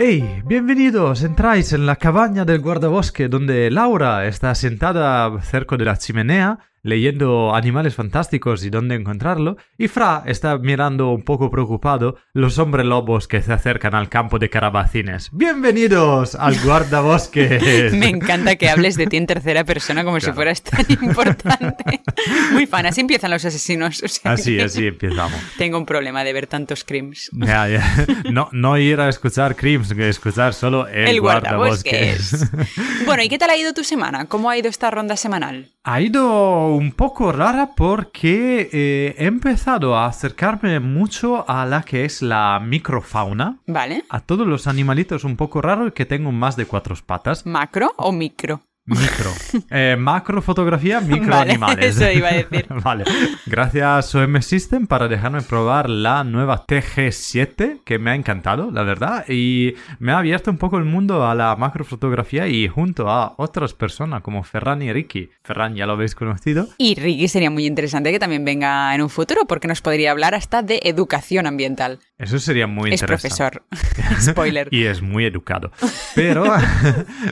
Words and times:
Hey, 0.00 0.44
bienvenidos, 0.46 1.24
entráis 1.24 1.72
en 1.72 1.84
la 1.84 1.96
cabaña 1.96 2.44
del 2.44 2.60
guardabosque 2.60 3.28
donde 3.28 3.68
Laura 3.68 4.28
está 4.28 4.54
sentada 4.54 5.42
cerca 5.42 5.76
de 5.76 5.86
la 5.86 5.96
chimenea 5.96 6.60
leyendo 6.82 7.54
Animales 7.54 7.94
Fantásticos 7.94 8.64
y 8.64 8.70
dónde 8.70 8.94
encontrarlo, 8.94 9.56
y 9.76 9.88
Fra 9.88 10.22
está 10.26 10.58
mirando 10.58 11.10
un 11.10 11.22
poco 11.22 11.50
preocupado 11.50 12.16
los 12.32 12.58
hombres 12.58 12.86
lobos 12.86 13.28
que 13.28 13.42
se 13.42 13.52
acercan 13.52 13.94
al 13.94 14.08
campo 14.08 14.38
de 14.38 14.50
carabacines. 14.50 15.30
¡Bienvenidos 15.32 16.34
al 16.34 16.58
guardabosque! 16.64 17.90
Me 17.92 18.08
encanta 18.08 18.56
que 18.56 18.68
hables 18.68 18.96
de 18.96 19.06
ti 19.06 19.16
en 19.16 19.26
tercera 19.26 19.64
persona 19.64 20.04
como 20.04 20.20
si 20.20 20.32
fueras 20.32 20.62
tan 20.62 20.84
importante. 21.02 22.02
Muy 22.52 22.66
fan, 22.66 22.86
así 22.86 23.00
empiezan 23.00 23.30
los 23.30 23.44
asesinos. 23.44 24.02
así, 24.24 24.60
así 24.60 24.86
empezamos. 24.86 25.38
Tengo 25.56 25.78
un 25.78 25.86
problema 25.86 26.24
de 26.24 26.32
ver 26.32 26.46
tantos 26.46 26.84
crims. 26.84 27.30
No, 28.30 28.48
no 28.52 28.78
ir 28.78 29.00
a 29.00 29.08
escuchar 29.08 29.56
crims, 29.56 29.90
escuchar 29.90 30.54
solo 30.54 30.86
el, 30.88 31.08
el 31.08 31.20
guardabosques. 31.20 32.50
bueno, 33.06 33.22
¿y 33.22 33.28
qué 33.28 33.38
tal 33.38 33.50
ha 33.50 33.56
ido 33.56 33.72
tu 33.72 33.84
semana? 33.84 34.26
¿Cómo 34.26 34.50
ha 34.50 34.56
ido 34.56 34.68
esta 34.68 34.90
ronda 34.90 35.16
semanal? 35.16 35.72
Ha 35.90 36.02
ido 36.02 36.74
un 36.74 36.92
poco 36.92 37.32
rara 37.32 37.70
porque 37.74 38.68
eh, 38.70 39.14
he 39.16 39.24
empezado 39.24 39.96
a 39.96 40.04
acercarme 40.04 40.80
mucho 40.80 41.48
a 41.48 41.64
la 41.64 41.80
que 41.82 42.04
es 42.04 42.20
la 42.20 42.60
microfauna. 42.62 43.60
Vale. 43.66 44.04
A 44.10 44.20
todos 44.20 44.46
los 44.46 44.66
animalitos 44.66 45.24
un 45.24 45.38
poco 45.38 45.62
raros 45.62 45.94
que 45.94 46.04
tengo 46.04 46.30
más 46.30 46.56
de 46.56 46.66
cuatro 46.66 46.94
patas. 47.06 47.46
¿Macro 47.46 47.94
o 47.96 48.12
micro? 48.12 48.60
Micro. 48.88 49.30
Eh, 49.70 49.96
macro 49.98 50.40
fotografía, 50.40 51.00
micro 51.00 51.28
Vale, 51.28 51.50
animales. 51.52 51.96
eso 51.96 52.10
iba 52.10 52.28
a 52.28 52.32
decir. 52.34 52.66
vale. 52.82 53.04
Gracias 53.46 54.14
OM 54.14 54.40
System 54.40 54.86
para 54.86 55.08
dejarme 55.08 55.42
probar 55.42 55.90
la 55.90 56.24
nueva 56.24 56.64
TG7 56.66 57.80
que 57.84 57.98
me 57.98 58.10
ha 58.10 58.14
encantado, 58.14 58.70
la 58.70 58.82
verdad. 58.82 59.24
Y 59.28 59.74
me 59.98 60.12
ha 60.12 60.18
abierto 60.18 60.50
un 60.50 60.56
poco 60.58 60.78
el 60.78 60.84
mundo 60.84 61.26
a 61.26 61.34
la 61.34 61.54
macrofotografía 61.56 62.48
y 62.48 62.66
junto 62.68 63.10
a 63.10 63.34
otras 63.36 63.74
personas 63.74 64.22
como 64.22 64.42
Ferran 64.42 64.80
y 64.82 64.92
Ricky. 64.92 65.30
Ferran 65.42 65.74
ya 65.74 65.86
lo 65.86 65.92
habéis 65.92 66.14
conocido. 66.14 66.68
Y 66.78 66.94
Ricky 66.94 67.28
sería 67.28 67.50
muy 67.50 67.66
interesante 67.66 68.10
que 68.10 68.18
también 68.18 68.44
venga 68.44 68.94
en 68.94 69.02
un 69.02 69.10
futuro 69.10 69.42
porque 69.46 69.68
nos 69.68 69.82
podría 69.82 70.10
hablar 70.12 70.34
hasta 70.34 70.62
de 70.62 70.80
educación 70.84 71.46
ambiental. 71.46 71.98
Eso 72.18 72.38
sería 72.38 72.66
muy 72.66 72.92
Es 72.92 73.02
interesante. 73.02 73.60
profesor. 73.70 74.20
Spoiler. 74.20 74.68
Y 74.70 74.84
es 74.84 75.02
muy 75.02 75.24
educado. 75.24 75.70
Pero 76.14 76.44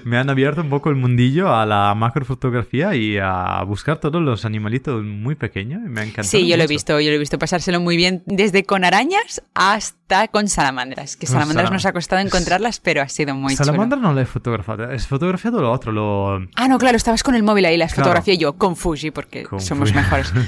me 0.05 0.19
han 0.19 0.31
abierto 0.31 0.61
un 0.61 0.69
poco 0.71 0.91
el 0.91 0.97
mundillo 0.97 1.46
a 1.55 1.67
la 1.67 1.95
macrofotografía 1.95 2.95
y 2.95 3.19
a 3.19 3.63
buscar 3.65 3.99
todos 3.99 4.23
los 4.23 4.45
animalitos 4.45 5.03
muy 5.05 5.35
pequeños. 5.35 5.81
y 5.85 5.89
Me 5.89 6.01
ha 6.01 6.05
encantado. 6.05 6.29
Sí, 6.29 6.47
yo 6.49 6.57
lo 6.57 6.63
he 6.65 6.67
visto, 6.67 7.01
yo 7.01 7.11
lo 7.11 7.17
he 7.17 7.19
visto 7.19 7.39
pasárselo 7.39 7.81
muy 7.81 7.97
bien 7.97 8.23
desde 8.27 8.65
con 8.65 8.85
arañas 8.85 9.43
hasta 9.55 10.29
con 10.29 10.49
salamandras. 10.49 11.17
Que 11.17 11.27
salamandras 11.27 11.69
salam- 11.69 11.73
nos 11.73 11.87
ha 11.87 11.93
costado 11.93 12.23
encontrarlas, 12.23 12.81
pero 12.81 13.03
ha 13.03 13.09
sido 13.09 13.35
muy 13.35 13.57
Salamandra 13.57 13.97
chulo. 13.99 14.09
no 14.09 14.15
la 14.15 14.23
he 14.23 14.27
fotografiado. 14.27 14.91
Es 14.93 15.07
fotografiado 15.07 15.61
lo 15.61 15.73
otro, 15.73 15.93
lo... 15.93 16.47
Ah, 16.57 16.69
no, 16.69 16.79
claro, 16.79 16.97
estabas 16.97 17.23
con 17.23 17.35
el 17.35 17.43
móvil 17.43 17.65
ahí, 17.67 17.77
las 17.77 17.93
Claro. 17.95 18.05
fotografié 18.11 18.39
yo 18.39 18.55
con 18.57 18.77
Fuji 18.77 19.11
porque 19.11 19.45
Con 19.45 19.61
somos 19.61 19.91
Fuji. 19.91 20.01
mejores. 20.01 20.33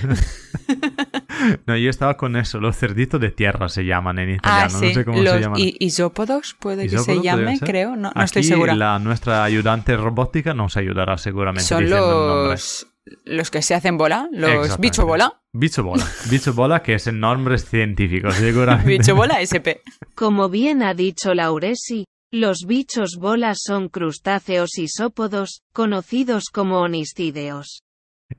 No, 1.67 1.77
yo 1.77 1.89
estaba 1.89 2.17
con 2.17 2.35
eso, 2.37 2.59
los 2.59 2.77
cerditos 2.77 3.21
de 3.21 3.31
tierra 3.31 3.69
se 3.69 3.85
llaman 3.85 4.19
en 4.19 4.31
italiano. 4.31 4.65
ah, 4.75 4.79
sí, 4.81 4.87
No 4.89 4.95
sé 4.95 5.05
cómo 5.05 5.23
los 5.23 5.35
se 5.35 5.41
llaman. 5.41 5.61
isópodos 5.79 6.57
puede 6.59 6.83
que 6.89 6.95
¿Isópodo 6.97 7.05
se 7.05 7.15
podría 7.15 7.37
llame, 7.37 7.57
ser? 7.59 7.69
creo, 7.69 7.97
no, 7.97 8.11
no 8.15 8.23
estoy 8.25 8.43
segura. 8.43 8.75
La, 8.75 8.99
nuestra 8.99 9.45
ayudante 9.45 9.97
robótica 9.97 10.53
nos 10.55 10.77
ayudará 10.89 11.19
seguramente 11.19 11.65
Son 11.67 11.89
los, 11.89 12.87
los 13.25 13.51
que 13.51 13.63
se 13.63 13.75
hacen 13.75 13.97
bola, 13.97 14.29
los 14.33 14.79
bicho 14.79 15.07
bola, 15.07 15.39
Bicho 15.53 15.83
bola. 15.83 16.07
Bicho 16.31 16.53
bola, 16.53 16.83
que 16.83 16.95
es 16.95 17.07
el 17.07 17.19
nombre 17.19 17.59
científico, 17.59 18.31
seguramente. 18.31 18.91
bicho 18.99 19.17
bola 19.17 19.41
SP. 19.41 19.81
Como 20.15 20.49
bien 20.51 20.83
ha 20.83 20.93
dicho 20.93 21.35
Lauresi, 21.35 22.05
los 22.31 22.67
bichos 22.67 23.17
bolas 23.19 23.61
son 23.65 23.89
crustáceos 23.89 24.77
isópodos, 24.77 25.63
conocidos 25.73 26.45
como 26.53 26.81
onistídeos. 26.81 27.81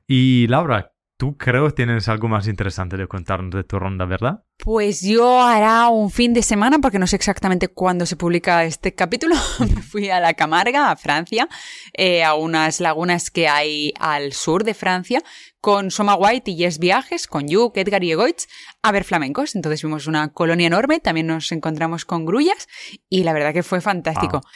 Y 0.06 0.46
Laura, 0.46 0.92
tú 1.20 1.36
creo 1.36 1.70
tienes 1.70 2.08
algo 2.08 2.28
más 2.28 2.48
interesante 2.48 2.96
de 2.96 3.06
contarnos 3.06 3.50
de 3.50 3.62
tu 3.62 3.78
ronda, 3.78 4.06
¿verdad? 4.06 4.42
Pues 4.56 5.02
yo 5.02 5.42
hará 5.42 5.88
un 5.88 6.10
fin 6.10 6.32
de 6.32 6.42
semana, 6.42 6.78
porque 6.78 6.98
no 6.98 7.06
sé 7.06 7.16
exactamente 7.16 7.68
cuándo 7.68 8.06
se 8.06 8.16
publica 8.16 8.64
este 8.64 8.94
capítulo. 8.94 9.36
Me 9.60 9.82
fui 9.82 10.08
a 10.08 10.18
la 10.18 10.32
Camarga, 10.32 10.90
a 10.90 10.96
Francia, 10.96 11.46
eh, 11.92 12.24
a 12.24 12.32
unas 12.32 12.80
lagunas 12.80 13.30
que 13.30 13.48
hay 13.48 13.92
al 14.00 14.32
sur 14.32 14.64
de 14.64 14.72
Francia, 14.72 15.22
con 15.60 15.90
Soma 15.90 16.14
White 16.14 16.52
y 16.52 16.56
Yes 16.56 16.78
Viajes, 16.78 17.26
con 17.26 17.48
Yuk, 17.48 17.76
Edgar 17.76 18.02
y 18.02 18.12
Egoitz, 18.12 18.48
a 18.82 18.90
ver 18.90 19.04
flamencos. 19.04 19.54
Entonces 19.54 19.82
vimos 19.82 20.06
una 20.06 20.32
colonia 20.32 20.68
enorme, 20.68 21.00
también 21.00 21.26
nos 21.26 21.52
encontramos 21.52 22.06
con 22.06 22.24
grullas 22.24 22.66
y 23.10 23.24
la 23.24 23.34
verdad 23.34 23.52
que 23.52 23.62
fue 23.62 23.82
fantástico. 23.82 24.40
Wow. 24.40 24.50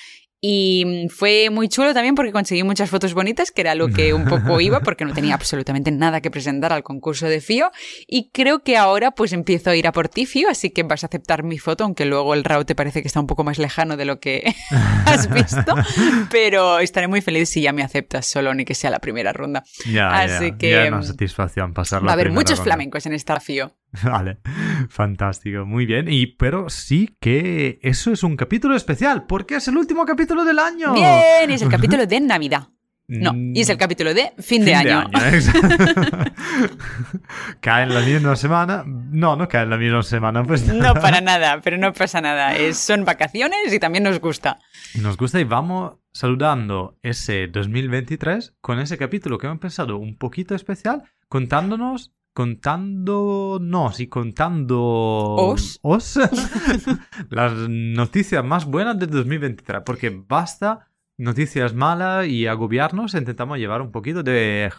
Y 0.46 0.84
mm, 0.84 1.08
fue 1.08 1.48
muy 1.48 1.70
chulo 1.70 1.94
también 1.94 2.14
porque 2.14 2.30
conseguí 2.30 2.64
muchas 2.64 2.90
fotos 2.90 3.14
bonitas, 3.14 3.50
que 3.50 3.62
era 3.62 3.74
lo 3.74 3.88
que 3.88 4.12
un 4.12 4.26
poco 4.26 4.60
iba, 4.60 4.80
porque 4.80 5.06
no 5.06 5.14
tenía 5.14 5.32
absolutamente 5.32 5.90
nada 5.90 6.20
que 6.20 6.30
presentar 6.30 6.70
al 6.70 6.82
concurso 6.82 7.26
de 7.28 7.40
FIO. 7.40 7.70
Y 8.06 8.28
creo 8.28 8.62
que 8.62 8.76
ahora 8.76 9.12
pues 9.12 9.32
empiezo 9.32 9.70
a 9.70 9.76
ir 9.76 9.86
a 9.86 9.92
por 9.92 10.10
ti, 10.10 10.26
FIO, 10.26 10.50
así 10.50 10.68
que 10.68 10.82
vas 10.82 11.02
a 11.02 11.06
aceptar 11.06 11.44
mi 11.44 11.56
foto, 11.56 11.84
aunque 11.84 12.04
luego 12.04 12.34
el 12.34 12.44
RAW 12.44 12.66
te 12.66 12.74
parece 12.74 13.00
que 13.00 13.08
está 13.08 13.20
un 13.20 13.26
poco 13.26 13.42
más 13.42 13.58
lejano 13.58 13.96
de 13.96 14.04
lo 14.04 14.20
que 14.20 14.54
has 15.06 15.32
visto. 15.32 15.76
Pero 16.30 16.78
estaré 16.78 17.08
muy 17.08 17.22
feliz 17.22 17.48
si 17.48 17.62
ya 17.62 17.72
me 17.72 17.82
aceptas, 17.82 18.26
solo 18.26 18.52
ni 18.52 18.66
que 18.66 18.74
sea 18.74 18.90
la 18.90 18.98
primera 18.98 19.32
ronda. 19.32 19.64
Ya, 19.90 20.10
Así 20.10 20.50
ya, 20.50 20.58
que, 20.58 20.70
ya 20.72 20.88
una 20.88 20.98
mm. 20.98 21.72
Va 22.04 22.10
a 22.10 22.12
haber 22.12 22.32
muchos 22.32 22.60
flamencos 22.60 23.06
en 23.06 23.14
esta 23.14 23.40
FIO. 23.40 23.72
Vale, 24.02 24.38
fantástico, 24.88 25.64
muy 25.64 25.86
bien. 25.86 26.06
Y 26.08 26.26
pero 26.26 26.68
sí 26.68 27.14
que 27.20 27.78
eso 27.82 28.12
es 28.12 28.22
un 28.22 28.36
capítulo 28.36 28.74
especial, 28.74 29.26
porque 29.26 29.56
es 29.56 29.68
el 29.68 29.76
último 29.76 30.04
capítulo 30.04 30.44
del 30.44 30.58
año. 30.58 30.92
Bien, 30.94 31.48
y 31.50 31.54
es 31.54 31.62
el 31.62 31.68
capítulo 31.76 32.06
de 32.06 32.20
Navidad. 32.20 32.68
No, 33.06 33.32
y 33.34 33.60
es 33.60 33.68
el 33.68 33.76
Mm, 33.76 33.78
capítulo 33.80 34.14
de 34.14 34.32
fin, 34.38 34.64
de 34.64 34.74
año. 34.74 35.04
cae 37.60 37.82
en 37.84 37.94
la 37.94 38.00
misma 38.00 38.34
semana. 38.36 38.82
No, 38.86 39.36
no 39.36 39.46
cae 39.48 39.64
en 39.64 39.70
la 39.70 39.76
misma 39.76 40.02
semana. 40.02 40.42
Pues 40.42 40.66
No 40.66 40.94
para 40.94 41.20
nada, 41.20 41.60
pero 41.62 41.76
no 41.78 41.92
pasa 41.92 42.20
nada. 42.20 42.56
Es- 42.56 42.78
son 42.78 43.04
vacaciones 43.04 43.72
y 43.72 43.78
también 43.78 44.04
nos 44.04 44.20
gusta. 44.20 44.58
Nos 45.00 45.16
gusta 45.16 45.38
y 45.40 45.44
vamos 45.44 45.94
saludando 46.12 46.98
ese 47.02 47.48
2023 47.48 48.54
con 48.60 48.78
ese 48.78 48.96
capítulo 48.96 49.36
que 49.38 49.46
hemos 49.48 49.58
pensado 49.58 49.98
un 49.98 50.16
poquito 50.16 50.54
especial, 50.54 51.02
contándonos, 51.28 52.12
contándonos 52.34 54.00
y 54.00 54.08
contando 54.08 54.80
Os. 54.80 55.78
os 55.82 56.18
las 57.30 57.52
noticias 57.68 58.44
más 58.44 58.64
buenas 58.66 58.98
de 58.98 59.06
2023, 59.06 59.82
porque 59.86 60.10
basta 60.10 60.88
noticias 61.16 61.74
malas 61.74 62.26
y 62.26 62.46
agobiarnos, 62.46 63.14
intentamos 63.14 63.58
llevar 63.58 63.80
un 63.82 63.92
poquito 63.92 64.22
de 64.22 64.70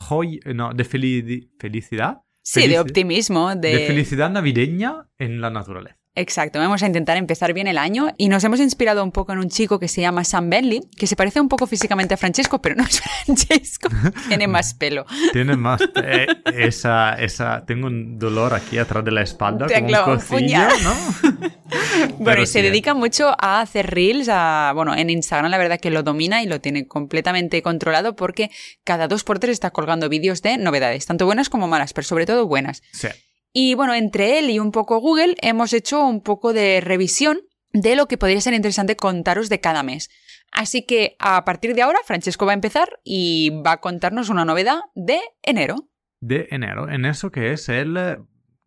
joy, 0.00 0.40
no, 0.54 0.72
de 0.72 0.84
feli- 0.84 1.50
felicidad, 1.58 2.20
Sí, 2.46 2.68
de 2.68 2.78
optimismo, 2.78 3.54
de... 3.54 3.70
de 3.70 3.86
felicidad 3.86 4.30
navideña 4.30 5.08
en 5.18 5.40
la 5.40 5.48
naturaleza. 5.50 5.96
Exacto, 6.16 6.60
vamos 6.60 6.80
a 6.84 6.86
intentar 6.86 7.16
empezar 7.16 7.52
bien 7.52 7.66
el 7.66 7.76
año 7.76 8.14
y 8.16 8.28
nos 8.28 8.44
hemos 8.44 8.60
inspirado 8.60 9.02
un 9.02 9.10
poco 9.10 9.32
en 9.32 9.38
un 9.38 9.48
chico 9.48 9.80
que 9.80 9.88
se 9.88 10.00
llama 10.00 10.22
Sam 10.22 10.48
Bentley, 10.48 10.82
que 10.96 11.08
se 11.08 11.16
parece 11.16 11.40
un 11.40 11.48
poco 11.48 11.66
físicamente 11.66 12.14
a 12.14 12.16
Francesco, 12.16 12.62
pero 12.62 12.76
no 12.76 12.84
es 12.84 13.00
Francesco, 13.24 13.88
tiene 14.28 14.46
más 14.46 14.74
pelo. 14.78 15.06
Tiene 15.32 15.56
más. 15.56 15.80
eh, 15.96 16.26
esa, 16.54 17.14
esa. 17.14 17.64
Tengo 17.66 17.88
un 17.88 18.16
dolor 18.16 18.54
aquí 18.54 18.78
atrás 18.78 19.04
de 19.04 19.10
la 19.10 19.22
espalda. 19.22 19.66
Te 19.66 19.74
como 19.74 19.88
un 19.88 20.16
cocillo. 20.16 20.58
¿no? 20.82 21.50
Bueno, 21.94 22.24
Pero 22.24 22.42
y 22.42 22.46
se 22.46 22.60
eh. 22.60 22.62
dedica 22.62 22.94
mucho 22.94 23.34
a 23.38 23.60
hacer 23.60 23.90
reels, 23.90 24.28
a, 24.30 24.72
bueno, 24.74 24.94
en 24.94 25.10
Instagram 25.10 25.50
la 25.50 25.58
verdad 25.58 25.80
que 25.80 25.90
lo 25.90 26.02
domina 26.02 26.42
y 26.42 26.46
lo 26.46 26.60
tiene 26.60 26.86
completamente 26.86 27.62
controlado 27.62 28.14
porque 28.14 28.50
cada 28.84 29.08
dos 29.08 29.24
por 29.24 29.40
tres 29.40 29.54
está 29.54 29.70
colgando 29.70 30.08
vídeos 30.08 30.42
de 30.42 30.56
novedades, 30.58 31.06
tanto 31.06 31.26
buenas 31.26 31.48
como 31.48 31.66
malas, 31.66 31.92
pero 31.92 32.06
sobre 32.06 32.26
todo 32.26 32.46
buenas. 32.46 32.82
Sí. 32.92 33.08
Y 33.56 33.74
bueno, 33.74 33.94
entre 33.94 34.40
él 34.40 34.50
y 34.50 34.58
un 34.58 34.72
poco 34.72 34.98
Google 34.98 35.36
hemos 35.40 35.72
hecho 35.72 36.04
un 36.04 36.22
poco 36.22 36.52
de 36.52 36.80
revisión 36.80 37.38
de 37.72 37.94
lo 37.94 38.06
que 38.06 38.18
podría 38.18 38.40
ser 38.40 38.52
interesante 38.52 38.96
contaros 38.96 39.48
de 39.48 39.60
cada 39.60 39.84
mes. 39.84 40.10
Así 40.50 40.84
que 40.84 41.14
a 41.20 41.44
partir 41.44 41.74
de 41.76 41.82
ahora, 41.82 42.00
Francesco 42.04 42.46
va 42.46 42.52
a 42.52 42.56
empezar 42.56 43.00
y 43.04 43.50
va 43.64 43.72
a 43.72 43.80
contarnos 43.80 44.28
una 44.28 44.44
novedad 44.44 44.80
de 44.96 45.20
enero. 45.42 45.88
De 46.20 46.48
enero, 46.50 46.88
en 46.90 47.04
eso 47.04 47.30
que 47.30 47.52
es 47.52 47.68
el 47.68 47.96
eh, 47.96 48.18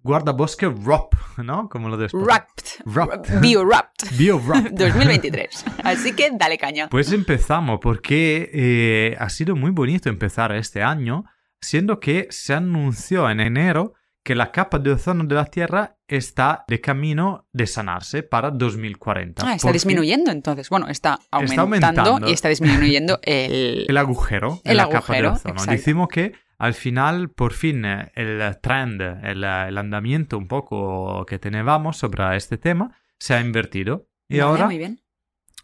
guardabosque 0.04 0.68
ROP, 0.68 1.16
¿no? 1.44 1.68
Como 1.68 1.90
lo 1.90 1.98
de. 1.98 2.08
Wrapped. 2.14 2.86
Wrapped. 2.86 3.42
Bio-Wrapped. 3.42 4.12
BioWrap. 4.18 4.70
2023. 4.70 5.66
Así 5.84 6.14
que 6.14 6.32
dale 6.32 6.58
caña. 6.58 6.88
Pues 6.88 7.12
empezamos, 7.12 7.80
porque 7.82 8.50
eh, 8.54 9.18
ha 9.20 9.30
sido 9.30 9.58
muy 9.58 9.72
bonito 9.72 10.08
empezar 10.08 10.54
este 10.54 10.82
año, 10.82 11.26
siendo 11.60 12.00
que 12.00 12.28
se 12.30 12.54
anunció 12.54 13.30
en 13.30 13.42
enero 13.42 13.94
que 14.28 14.36
la 14.36 14.52
capa 14.52 14.78
de 14.78 14.92
ozono 14.92 15.24
de 15.24 15.36
la 15.36 15.46
Tierra 15.46 15.96
está 16.06 16.66
de 16.68 16.82
camino 16.82 17.48
de 17.54 17.66
sanarse 17.66 18.24
para 18.24 18.52
2040. 18.52 19.42
Ah, 19.48 19.56
está 19.56 19.72
disminuyendo 19.72 20.32
entonces. 20.32 20.70
Bueno, 20.70 20.90
está 20.90 21.18
aumentando, 21.32 21.62
aumentando. 21.62 22.28
y 22.30 22.34
está 22.34 22.50
disminuyendo 22.50 23.20
el... 23.24 23.86
El 23.88 23.96
agujero 23.96 24.60
El 24.66 24.72
en 24.72 24.78
la 24.78 24.84
agujero, 24.84 25.02
capa 25.02 25.14
de 25.14 25.28
ozono. 25.30 25.54
exacto. 25.54 25.72
Decimos 25.72 26.08
que 26.10 26.34
al 26.58 26.74
final, 26.74 27.30
por 27.30 27.54
fin, 27.54 27.86
el 27.86 28.58
trend, 28.62 29.00
el, 29.02 29.46
el 29.46 29.78
andamiento 29.78 30.38
un 30.38 30.50
poco 30.50 31.26
que 31.26 31.40
teníamos 31.40 31.96
sobre 31.96 32.36
este 32.36 32.58
tema 32.58 32.98
se 33.20 33.34
ha 33.34 33.40
invertido. 33.40 34.10
Y 34.28 34.40
Vale, 34.40 34.50
ahora 34.50 34.66
muy 34.66 34.78
bien. 34.78 35.00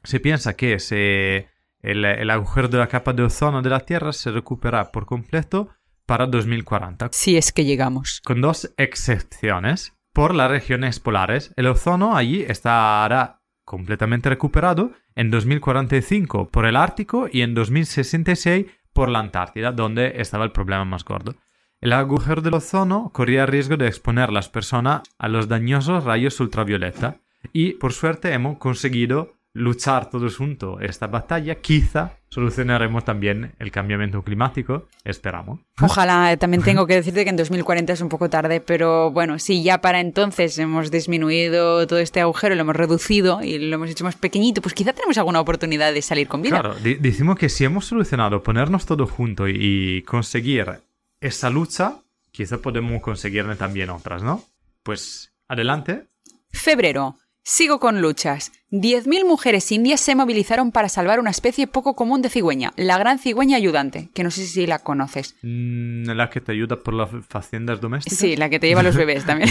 se 0.06 0.22
piensa 0.22 0.54
que 0.56 0.80
se, 0.80 1.50
el, 1.82 2.06
el 2.06 2.30
agujero 2.30 2.70
de 2.70 2.78
la 2.78 2.88
capa 2.88 3.12
de 3.12 3.24
ozono 3.24 3.62
de 3.62 3.70
la 3.70 3.82
Tierra 3.82 4.14
se 4.14 4.32
recupera 4.32 4.90
por 4.94 5.06
completo 5.06 5.68
para 6.06 6.28
2040. 6.28 7.10
Si 7.12 7.38
es 7.38 7.52
que 7.52 7.66
llegamos. 7.66 8.22
Con 8.24 8.42
dos 8.42 8.74
excepciones. 8.78 9.94
Por 10.14 10.36
las 10.36 10.52
regiones 10.52 11.00
polares, 11.00 11.54
el 11.56 11.66
ozono 11.66 12.16
allí 12.16 12.44
estará 12.44 13.42
completamente 13.66 14.30
recuperado 14.30 14.92
en 15.16 15.32
2045 15.32 16.50
por 16.50 16.66
el 16.66 16.76
Ártico 16.76 17.28
y 17.32 17.42
en 17.42 17.56
2066 17.56 18.68
por 18.94 19.10
la 19.10 19.20
Antártida, 19.20 19.72
donde 19.72 20.22
estaba 20.22 20.46
el 20.46 20.52
problema 20.52 20.86
más 20.86 21.04
gordo. 21.04 21.36
El 21.82 21.94
agujero 21.94 22.42
del 22.42 22.54
ozono 22.54 23.10
corría 23.12 23.42
el 23.42 23.48
riesgo 23.48 23.76
de 23.76 23.88
exponer 23.88 24.30
a 24.30 24.32
las 24.32 24.50
personas 24.50 25.02
a 25.18 25.28
los 25.28 25.48
dañosos 25.48 26.04
rayos 26.04 26.40
ultravioleta 26.40 27.18
y 27.52 27.74
por 27.74 27.92
suerte 27.92 28.32
hemos 28.34 28.58
conseguido 28.58 29.34
luchar 29.54 30.10
todos 30.10 30.38
juntos 30.38 30.80
esta 30.82 31.08
batalla. 31.08 31.56
Quizá 31.56 32.18
solucionaremos 32.30 33.06
también 33.06 33.54
el 33.60 33.72
cambiamiento 33.72 34.24
climático, 34.24 34.88
esperamos. 35.04 35.60
Ojalá, 35.80 36.32
eh, 36.32 36.38
también 36.38 36.64
tengo 36.66 36.88
que 36.88 36.96
decirte 36.96 37.24
que 37.24 37.30
en 37.30 37.38
2040 37.38 37.94
es 37.94 38.02
un 38.02 38.10
poco 38.10 38.30
tarde, 38.30 38.60
pero 38.60 39.12
bueno, 39.12 39.38
si 39.38 39.64
ya 39.64 39.80
para 39.80 40.00
entonces 40.00 40.58
hemos 40.58 40.90
disminuido 40.90 41.86
todo 41.86 42.00
este 42.00 42.22
agujero, 42.22 42.56
lo 42.56 42.62
hemos 42.62 42.76
reducido 42.76 43.42
y 43.44 43.60
lo 43.60 43.76
hemos 43.76 43.90
hecho 43.90 44.04
más 44.04 44.16
pequeñito, 44.16 44.62
pues 44.62 44.74
quizá 44.74 44.94
tenemos 44.94 45.18
alguna 45.18 45.40
oportunidad 45.40 45.94
de 45.94 46.02
salir 46.02 46.28
con 46.28 46.42
vida. 46.42 46.60
Claro, 46.60 46.76
decimos 47.00 47.38
que 47.38 47.50
si 47.50 47.64
hemos 47.64 47.86
solucionado 47.86 48.42
ponernos 48.42 48.86
todos 48.86 49.10
juntos 49.12 49.50
y, 49.50 49.98
y 49.98 50.02
conseguir 50.02 50.82
esa 51.22 51.50
lucha, 51.50 51.98
quizá 52.32 52.58
podemos 52.58 53.02
conseguir 53.02 53.46
también 53.56 53.92
otras, 53.92 54.24
¿no? 54.24 54.44
Pues 54.82 55.32
adelante. 55.48 56.08
Febrero. 56.52 57.18
Sigo 57.46 57.82
con 57.82 58.02
luchas. 58.02 58.54
10.000 58.72 59.26
mujeres 59.26 59.70
indias 59.74 60.00
se 60.00 60.16
movilizaron 60.16 60.72
para 60.72 60.88
salvar 60.88 61.20
una 61.20 61.30
especie 61.30 61.68
poco 61.68 61.94
común 61.94 62.22
de 62.22 62.30
cigüeña, 62.30 62.72
la 62.78 62.98
gran 62.98 63.20
cigüeña 63.20 63.58
ayudante, 63.58 64.10
que 64.14 64.24
no 64.24 64.32
sé 64.32 64.48
si 64.48 64.66
la 64.66 64.80
conoces. 64.80 65.36
Mm, 65.44 66.06
La 66.06 66.30
que 66.30 66.40
te 66.40 66.54
ayuda 66.54 66.80
por 66.80 66.94
las 66.94 67.10
faciendas 67.28 67.82
domésticas. 67.82 68.18
Sí, 68.18 68.38
la 68.38 68.50
que 68.50 68.60
te 68.60 68.68
lleva 68.68 68.80
a 68.80 68.84
los 68.84 68.96
bebés 68.96 69.26
también. 69.26 69.50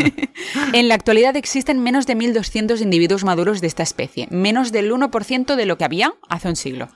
en 0.72 0.88
la 0.88 0.96
actualidad 0.96 1.36
existen 1.36 1.80
menos 1.80 2.08
de 2.08 2.16
1.200 2.16 2.82
individuos 2.82 3.22
maduros 3.22 3.60
de 3.60 3.68
esta 3.68 3.84
especie, 3.84 4.26
menos 4.32 4.72
del 4.72 4.92
1% 4.92 5.54
de 5.54 5.66
lo 5.66 5.78
que 5.78 5.84
había 5.84 6.14
hace 6.28 6.48
un 6.48 6.56
siglo. 6.56 6.88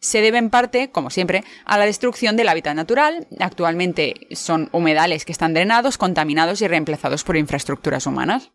Se 0.00 0.20
debe 0.20 0.36
en 0.36 0.50
parte, 0.50 0.90
como 0.90 1.08
siempre, 1.08 1.44
a 1.64 1.78
la 1.78 1.86
destrucción 1.86 2.36
del 2.36 2.50
hábitat 2.50 2.76
natural. 2.76 3.26
Actualmente 3.40 4.14
son 4.32 4.68
humedales 4.72 5.24
que 5.24 5.32
están 5.32 5.54
drenados, 5.54 5.96
contaminados 5.96 6.60
y 6.60 6.68
reemplazados 6.68 7.24
por 7.24 7.38
infraestructuras 7.38 8.06
humanas. 8.06 8.52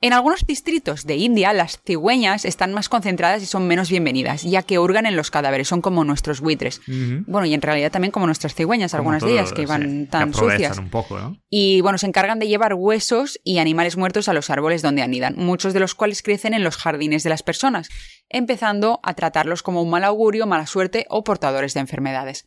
En 0.00 0.12
algunos 0.12 0.46
distritos 0.46 1.06
de 1.06 1.16
India, 1.16 1.52
las 1.52 1.80
cigüeñas 1.84 2.44
están 2.44 2.72
más 2.72 2.88
concentradas 2.88 3.42
y 3.42 3.46
son 3.46 3.66
menos 3.66 3.90
bienvenidas, 3.90 4.44
ya 4.44 4.62
que 4.62 4.78
hurgan 4.78 5.06
en 5.06 5.16
los 5.16 5.32
cadáveres, 5.32 5.66
son 5.66 5.80
como 5.80 6.04
nuestros 6.04 6.40
buitres. 6.40 6.80
Bueno, 7.26 7.46
y 7.46 7.54
en 7.54 7.60
realidad 7.60 7.90
también 7.90 8.12
como 8.12 8.26
nuestras 8.26 8.54
cigüeñas, 8.54 8.92
Como 8.92 9.00
algunas 9.00 9.24
de 9.24 9.32
ellas 9.32 9.52
que 9.52 9.62
sí, 9.62 9.66
van 9.66 10.04
que 10.04 10.10
tan 10.10 10.28
aprovechan 10.28 10.58
sucias. 10.58 10.78
un 10.78 10.90
poco, 10.90 11.18
¿no? 11.18 11.36
Y 11.50 11.80
bueno, 11.80 11.98
se 11.98 12.06
encargan 12.06 12.38
de 12.38 12.46
llevar 12.46 12.74
huesos 12.74 13.40
y 13.42 13.58
animales 13.58 13.96
muertos 13.96 14.28
a 14.28 14.34
los 14.34 14.50
árboles 14.50 14.82
donde 14.82 15.02
anidan, 15.02 15.34
muchos 15.36 15.74
de 15.74 15.80
los 15.80 15.96
cuales 15.96 16.22
crecen 16.22 16.54
en 16.54 16.62
los 16.62 16.76
jardines 16.76 17.24
de 17.24 17.30
las 17.30 17.42
personas, 17.42 17.88
empezando 18.28 19.00
a 19.02 19.14
tratarlos 19.14 19.64
como 19.64 19.82
un 19.82 19.90
mal 19.90 20.04
augurio, 20.04 20.46
mala 20.46 20.66
suerte 20.66 21.06
o 21.08 21.24
portadores 21.24 21.74
de 21.74 21.80
enfermedades. 21.80 22.46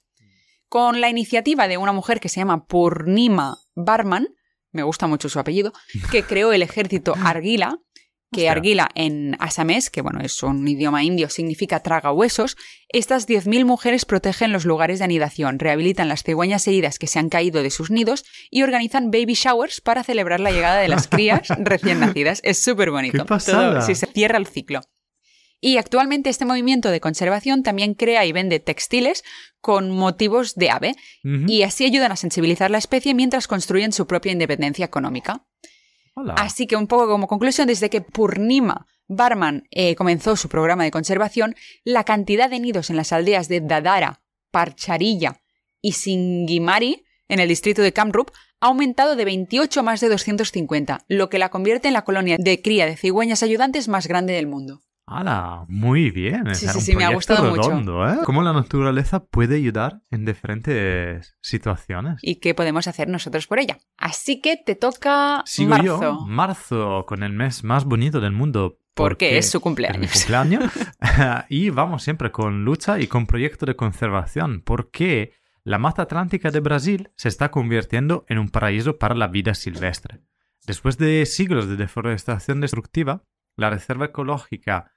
Con 0.70 1.02
la 1.02 1.10
iniciativa 1.10 1.68
de 1.68 1.76
una 1.76 1.92
mujer 1.92 2.22
que 2.22 2.30
se 2.30 2.40
llama 2.40 2.66
Purnima 2.66 3.58
Barman, 3.76 4.30
me 4.72 4.84
gusta 4.84 5.08
mucho 5.08 5.30
su 5.30 5.40
apellido, 5.40 5.74
que 6.12 6.24
creó 6.24 6.54
el 6.54 6.62
ejército 6.62 7.14
Argila, 7.24 7.78
que 8.32 8.42
Hostia. 8.42 8.52
Argila 8.54 8.90
en 8.96 9.36
asamés, 9.40 9.90
que 9.90 10.02
bueno, 10.02 10.22
es 10.22 10.42
un 10.42 10.66
idioma 10.66 11.04
indio, 11.04 11.30
significa 11.30 11.82
traga 11.82 12.14
huesos, 12.14 12.56
estas 12.88 13.28
10.000 13.28 13.66
mujeres 13.66 14.06
protegen 14.06 14.54
los 14.54 14.64
lugares 14.64 15.00
de 15.00 15.06
anidación, 15.06 15.60
rehabilitan 15.60 16.08
las 16.08 16.24
cigüeñas 16.24 16.66
heridas 16.68 16.98
que 16.98 17.08
se 17.08 17.20
han 17.20 17.28
caído 17.28 17.62
de 17.62 17.72
sus 17.72 17.92
nidos 17.92 18.24
y 18.50 18.64
organizan 18.64 19.12
baby 19.12 19.34
showers 19.34 19.82
para 19.82 20.04
celebrar 20.04 20.40
la 20.40 20.52
llegada 20.52 20.80
de 20.80 20.88
las 20.88 21.08
crías 21.10 21.42
recién 21.60 22.00
nacidas. 22.00 22.40
Es 22.44 22.64
súper 22.64 22.92
bonito. 22.92 23.26
Si 23.82 23.96
se 23.96 24.08
cierra 24.08 24.38
el 24.38 24.48
ciclo. 24.48 24.82
Y 25.62 25.78
actualmente 25.78 26.32
este 26.32 26.44
movimiento 26.44 26.90
de 26.90 27.00
conservación 27.00 27.62
también 27.62 27.94
crea 27.94 28.26
y 28.26 28.32
vende 28.32 28.60
textiles 28.60 29.24
con 29.62 29.92
motivos 29.92 30.56
de 30.56 30.72
ave 30.72 30.96
y 31.24 31.62
así 31.62 31.86
ayudan 31.86 32.12
a 32.12 32.16
sensibilizar 32.16 32.72
la 32.72 32.80
especie 32.80 33.14
mientras 33.14 33.48
construyen 33.48 33.94
su 33.94 34.08
propia 34.08 34.32
independencia 34.32 34.84
económica. 34.84 35.46
Hola. 36.16 36.34
Así 36.34 36.66
que 36.66 36.76
un 36.76 36.88
poco 36.88 37.08
como 37.08 37.28
conclusión, 37.28 37.68
desde 37.68 37.92
que 37.92 38.02
Purnima 38.02 38.88
Barman 39.08 39.68
eh, 39.72 39.96
comenzó 39.96 40.36
su 40.36 40.50
programa 40.50 40.84
de 40.84 40.92
conservación, 40.92 41.56
la 41.84 42.06
cantidad 42.06 42.50
de 42.50 42.60
nidos 42.60 42.90
en 42.90 42.96
las 42.96 43.12
aldeas 43.12 43.48
de 43.48 43.62
Dadara, 43.62 44.22
Parcharilla 44.50 45.42
y 45.80 45.94
Singimari, 45.94 47.06
en 47.28 47.40
el 47.40 47.48
distrito 47.48 47.82
de 47.82 47.94
Kamrup, 47.94 48.32
ha 48.62 48.68
aumentado 48.68 49.16
de 49.16 49.26
28 49.26 49.80
a 49.80 49.84
más 49.84 50.02
de 50.02 50.10
250, 50.10 51.06
lo 51.08 51.30
que 51.30 51.40
la 51.40 51.50
convierte 51.50 51.88
en 51.88 51.94
la 51.94 52.04
colonia 52.04 52.38
de 52.40 52.62
cría 52.62 52.86
de 52.86 52.98
cigüeñas 52.98 53.44
ayudantes 53.44 53.88
más 53.88 54.08
grande 54.08 54.34
del 54.34 54.48
mundo. 54.48 54.82
¡Hala! 55.12 55.66
Muy 55.68 56.10
bien. 56.12 56.56
Sí, 56.56 56.66
Era 56.66 56.74
sí, 56.74 56.80
un 56.80 56.86
sí, 56.86 56.96
me 56.96 57.04
ha 57.06 57.14
gustado 57.14 57.50
mucho. 57.50 57.70
redondo, 57.70 58.08
¿eh? 58.10 58.18
Cómo 58.24 58.42
la 58.42 58.54
naturaleza 58.54 59.26
puede 59.26 59.56
ayudar 59.58 60.02
en 60.12 60.26
diferentes 60.26 61.36
situaciones. 61.42 62.20
¿Y 62.22 62.36
qué 62.36 62.54
podemos 62.56 62.88
hacer 62.88 63.08
nosotros 63.10 63.48
por 63.48 63.60
ella? 63.60 63.78
Así 63.98 64.42
que 64.42 64.58
te 64.58 64.76
toca 64.76 65.44
Sigo 65.46 65.70
marzo. 65.72 66.02
yo, 66.02 66.26
marzo, 66.28 67.06
con 67.08 67.24
el 67.24 67.34
mes 67.34 67.64
más 67.64 67.86
bonito 67.86 68.20
del 68.20 68.32
mundo. 68.32 68.78
Porque 68.94 69.38
es 69.38 69.50
su 69.50 69.58
Es 69.58 69.62
mi 69.62 69.64
cumpleaños. 69.64 70.12
cumpleaños. 70.12 70.72
y 71.50 71.70
vamos 71.70 72.04
siempre 72.04 72.32
con 72.32 72.66
lucha 72.66 73.00
y 73.00 73.08
con 73.08 73.26
proyecto 73.26 73.66
de 73.66 73.76
conservación. 73.76 74.62
Porque 74.66 75.34
la 75.64 75.78
mata 75.78 76.02
atlántica 76.04 76.52
de 76.52 76.60
Brasil 76.60 77.12
se 77.16 77.30
está 77.30 77.52
convirtiendo 77.52 78.26
en 78.28 78.38
un 78.40 78.50
paraíso 78.50 78.98
para 78.98 79.16
la 79.16 79.28
vida 79.28 79.54
silvestre. 79.54 80.22
Después 80.68 80.98
de 80.98 81.26
siglos 81.26 81.68
de 81.68 81.76
deforestación 81.76 82.62
destructiva, 82.62 83.24
la 83.56 83.70
reserva 83.70 84.06
ecológica 84.08 84.92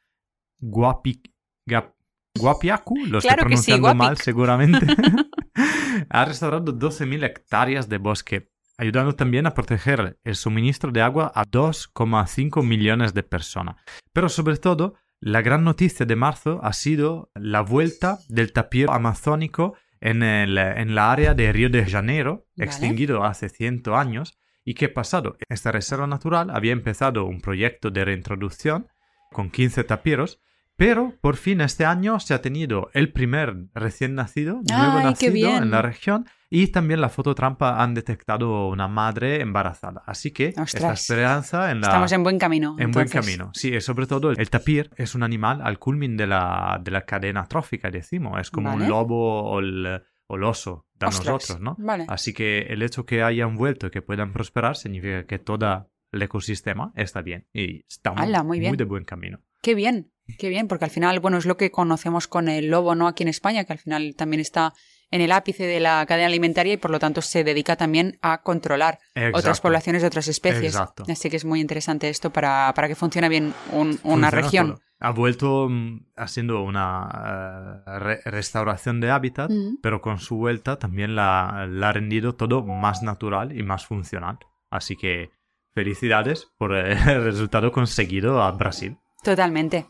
Guapi... 0.71 1.23
Gap- 1.67 1.95
Guapiacu, 2.37 2.97
lo 3.07 3.19
estoy 3.19 3.29
Claro 3.29 3.43
que 3.43 3.49
pronunciando 3.51 3.83
Guapic. 3.83 3.99
mal 4.03 4.17
seguramente, 4.19 4.87
ha 6.11 6.25
restaurado 6.25 6.77
12.000 6.77 7.25
hectáreas 7.25 7.89
de 7.89 7.99
bosque, 7.99 8.49
ayudando 8.77 9.15
también 9.15 9.47
a 9.47 9.55
proteger 9.55 10.19
el 10.25 10.35
suministro 10.35 10.91
de 10.91 11.01
agua 11.03 11.31
a 11.35 11.45
2,5 11.45 12.65
millones 12.67 13.15
de 13.15 13.23
personas. 13.23 13.77
Pero 14.13 14.29
sobre 14.29 14.57
todo, 14.57 14.95
la 15.21 15.43
gran 15.43 15.65
noticia 15.65 16.07
de 16.07 16.17
marzo 16.17 16.61
ha 16.63 16.73
sido 16.73 17.31
la 17.35 17.61
vuelta 17.61 18.19
del 18.29 18.53
tapir 18.53 18.89
amazónico 18.91 19.77
en, 20.01 20.23
el- 20.23 20.59
en 20.59 20.95
la 20.95 21.13
área 21.13 21.35
de 21.35 21.53
Río 21.53 21.71
de 21.71 21.87
Janeiro, 21.87 22.47
Vale. 22.57 22.67
extinguido 22.69 23.25
hace 23.25 23.49
100 23.49 23.83
años. 23.95 24.39
¿Y 24.65 24.83
ha 24.85 24.93
pasado? 24.93 25.37
Esta 25.49 25.73
reserva 25.73 26.07
natural 26.07 26.51
había 26.51 26.73
empezado 26.73 27.27
un 27.27 27.41
proyecto 27.41 27.91
de 27.91 28.05
reintroducción 28.05 28.89
con 29.31 29.51
15 29.51 29.85
tapiros, 29.85 30.41
pero 30.77 31.15
por 31.21 31.37
fin 31.37 31.61
este 31.61 31.85
año 31.85 32.21
se 32.21 32.35
ha 32.35 32.43
tenido 32.43 32.91
el 32.95 33.13
primer 33.13 33.55
recién 33.75 34.15
nacido, 34.15 34.61
nuevo 34.69 34.99
¡Ay, 34.99 35.15
qué 35.19 35.29
nacido 35.29 35.49
en 35.57 35.71
la 35.71 35.83
región 35.83 36.27
y 36.51 36.69
también 36.69 37.01
la 37.01 37.09
fototrampa 37.09 37.83
han 37.83 37.95
detectado 37.95 38.69
una 38.69 38.87
madre 38.87 39.41
embarazada. 39.41 40.03
Así 40.07 40.31
que 40.31 40.49
esta 40.49 40.63
Ostras. 40.63 41.01
esperanza 41.01 41.71
en 41.71 41.81
la... 41.81 41.89
Estamos 41.89 42.13
en 42.13 42.23
buen 42.23 42.39
camino. 42.39 42.77
En 42.79 42.93
buen 42.93 43.09
camino, 43.09 43.51
sí, 43.55 43.75
y 43.75 43.81
sobre 43.81 44.07
todo 44.07 44.31
el 44.31 44.51
tapir 44.51 44.91
es 44.97 45.15
un 45.15 45.23
animal 45.23 45.61
al 45.63 45.79
culmin 45.79 46.17
de 46.17 46.27
la, 46.27 46.81
de 46.83 46.91
la 46.91 47.03
cadena 47.05 47.47
trófica, 47.47 47.91
decimos, 47.91 48.41
es 48.41 48.51
como 48.51 48.71
Vale. 48.71 48.85
un 48.85 48.89
lobo 48.89 49.43
o 49.51 49.59
el, 49.59 50.03
o 50.27 50.37
el 50.37 50.45
oso 50.45 50.87
de 50.95 51.07
Ostras, 51.07 51.27
nosotros, 51.27 51.61
¿no? 51.61 51.77
Vale. 51.79 52.07
Así 52.09 52.33
que 52.33 52.61
el 52.71 52.83
hecho 52.83 53.05
que 53.05 53.23
hayan 53.23 53.57
vuelto 53.57 53.89
y 53.89 53.91
que 53.91 54.03
puedan 54.03 54.33
prosperar 54.33 54.77
significa 54.77 55.27
que 55.27 55.39
todo 55.39 55.91
el 56.13 56.23
ecosistema 56.23 56.93
está 56.95 57.23
bien 57.23 57.49
y 57.53 57.85
estamos 57.89 58.21
¡Hala, 58.21 58.43
muy 58.45 58.61
bien! 58.61 58.77
de 58.77 58.85
buen 58.85 59.05
camino. 59.05 59.41
Qué 59.61 59.75
bien, 59.75 60.13
qué 60.39 60.49
bien, 60.49 60.69
porque 60.69 60.85
al 60.85 60.91
final, 60.91 61.21
bueno, 61.21 61.37
es 61.39 61.47
lo 61.47 61.57
que 61.57 61.71
conocemos 61.71 62.27
con 62.29 62.49
el 62.49 62.69
lobo, 62.71 62.95
¿no? 62.95 63.07
Aquí 63.09 63.23
en 63.23 63.29
España, 63.29 63.65
que 63.65 63.73
al 63.73 63.79
final 63.79 64.15
también 64.17 64.41
está 64.41 64.73
en 65.11 65.21
el 65.21 65.31
ápice 65.33 65.65
de 65.65 65.79
la 65.81 66.05
cadena 66.07 66.27
alimentaria 66.27 66.73
y 66.73 66.77
por 66.77 66.91
lo 66.91 66.99
tanto 66.99 67.23
se 67.23 67.45
dedica 67.45 67.77
también 67.77 68.19
a 68.23 68.43
controlar 68.43 68.99
otras 69.33 69.61
poblaciones 69.61 70.03
de 70.03 70.09
otras 70.09 70.27
especies. 70.29 70.75
Exacto. 70.75 71.05
Así 71.09 71.31
que 71.31 71.37
es 71.37 71.45
muy 71.45 71.61
interesante 71.61 72.09
esto 72.09 72.31
para, 72.31 72.73
para 72.75 72.89
que 72.89 72.95
funcione 72.97 73.29
bien 73.29 73.55
un- 73.71 74.01
una 74.03 74.31
Funciona 74.31 74.31
región. 74.31 74.79
Ha 75.01 75.11
vuelto 75.11 75.69
mm, 75.69 76.07
haciendo 76.17 76.63
una 76.63 77.83
eh, 77.87 77.99
re- 77.99 78.21
restauración 78.25 79.01
de 79.01 79.11
hábitat, 79.11 79.51
pero 79.83 80.01
con 80.01 80.19
su 80.19 80.37
vuelta 80.37 80.79
también 80.79 81.15
la, 81.15 81.67
la 81.71 81.91
ha 81.91 81.93
rendido 81.93 82.35
todo 82.35 82.65
más 82.65 83.03
natural 83.03 83.57
y 83.57 83.63
más 83.63 83.87
funcional. 83.87 84.39
Así 84.71 84.97
que 84.97 85.31
felicidades 85.75 86.49
por 86.59 86.75
el 86.75 86.97
resultado 87.25 87.71
conseguido 87.73 88.43
a 88.43 88.51
Brasil. 88.53 88.97
Totalmente. 89.23 89.87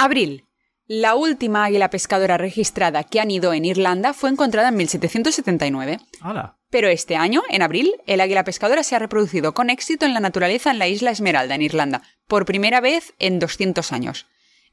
Abril. 0.00 0.46
La 0.86 1.14
última 1.14 1.62
águila 1.62 1.90
pescadora 1.90 2.38
registrada 2.38 3.04
que 3.04 3.20
anidó 3.20 3.52
en 3.52 3.66
Irlanda 3.66 4.14
fue 4.14 4.30
encontrada 4.30 4.70
en 4.70 4.76
1779. 4.76 5.98
¡Hala! 6.22 6.56
Pero 6.70 6.88
este 6.88 7.16
año, 7.16 7.42
en 7.50 7.60
abril, 7.60 7.92
el 8.06 8.22
águila 8.22 8.44
pescadora 8.44 8.82
se 8.82 8.96
ha 8.96 8.98
reproducido 8.98 9.52
con 9.52 9.68
éxito 9.68 10.06
en 10.06 10.14
la 10.14 10.20
naturaleza 10.20 10.70
en 10.70 10.78
la 10.78 10.88
isla 10.88 11.10
Esmeralda, 11.10 11.54
en 11.54 11.60
Irlanda, 11.60 12.00
por 12.26 12.46
primera 12.46 12.80
vez 12.80 13.12
en 13.18 13.38
200 13.38 13.92
años. 13.92 14.26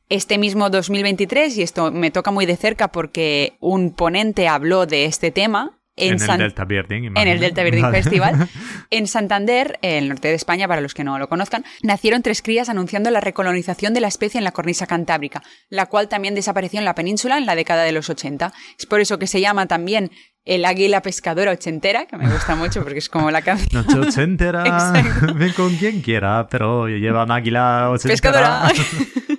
Este 0.07 0.37
mismo 0.37 0.69
2023, 0.69 1.57
y 1.57 1.61
esto 1.61 1.91
me 1.91 2.09
toca 2.09 2.31
muy 2.31 2.45
de 2.45 2.55
cerca 2.55 2.87
porque 2.87 3.57
un 3.59 3.91
ponente 3.91 4.47
habló 4.47 4.85
de 4.85 5.03
este 5.03 5.31
tema 5.31 5.76
En, 5.97 6.13
en, 6.13 6.19
San- 6.19 6.35
el 6.39 6.47
Delta 6.47 6.63
Birding. 6.63 7.05
en 7.17 7.27
el. 7.27 7.39
Delta 7.39 7.63
Birding 7.63 7.81
Vale. 7.81 8.01
Festival. 8.03 8.47
En 8.91 9.07
Santander, 9.07 9.79
el 9.81 10.07
norte 10.09 10.27
de 10.29 10.35
España, 10.35 10.67
para 10.67 10.79
los 10.79 10.93
que 10.93 11.03
no 11.03 11.17
lo 11.19 11.27
conozcan, 11.27 11.65
nacieron 11.83 12.21
tres 12.21 12.41
crías 12.41 12.69
anunciando 12.69 13.09
la 13.09 13.19
recolonización 13.19 13.93
de 13.93 14.01
la 14.01 14.07
especie 14.07 14.37
en 14.37 14.43
la 14.43 14.51
cornisa 14.51 14.85
cantábrica, 14.87 15.41
la 15.69 15.87
cual 15.87 16.07
también 16.07 16.35
desapareció 16.35 16.79
en 16.79 16.85
la 16.85 16.95
península 16.95 17.37
en 17.37 17.45
la 17.45 17.55
década 17.55 17.83
de 17.83 17.91
los 17.91 18.09
80. 18.09 18.53
Es 18.79 18.85
por 18.85 18.99
eso 19.01 19.17
que 19.19 19.27
se 19.27 19.41
llama 19.41 19.65
también 19.65 20.11
el 20.45 20.63
águila 20.63 21.01
pescadora 21.01 21.51
ochentera, 21.51 22.05
que 22.05 22.15
me 22.15 22.29
gusta 22.29 22.55
mucho 22.55 22.81
porque 22.83 22.99
es 22.99 23.09
como 23.09 23.29
la 23.31 23.41
canción. 23.41 23.85
Noche 23.85 23.99
ochentera, 23.99 24.61
Exacto. 24.65 25.33
ven 25.33 25.51
con 25.53 25.75
quien 25.75 26.01
quiera, 26.01 26.47
pero 26.49 26.87
lleva 26.87 27.23
un 27.23 27.31
águila 27.31 27.89
ochentera. 27.89 28.13
Pescadora. 28.13 28.71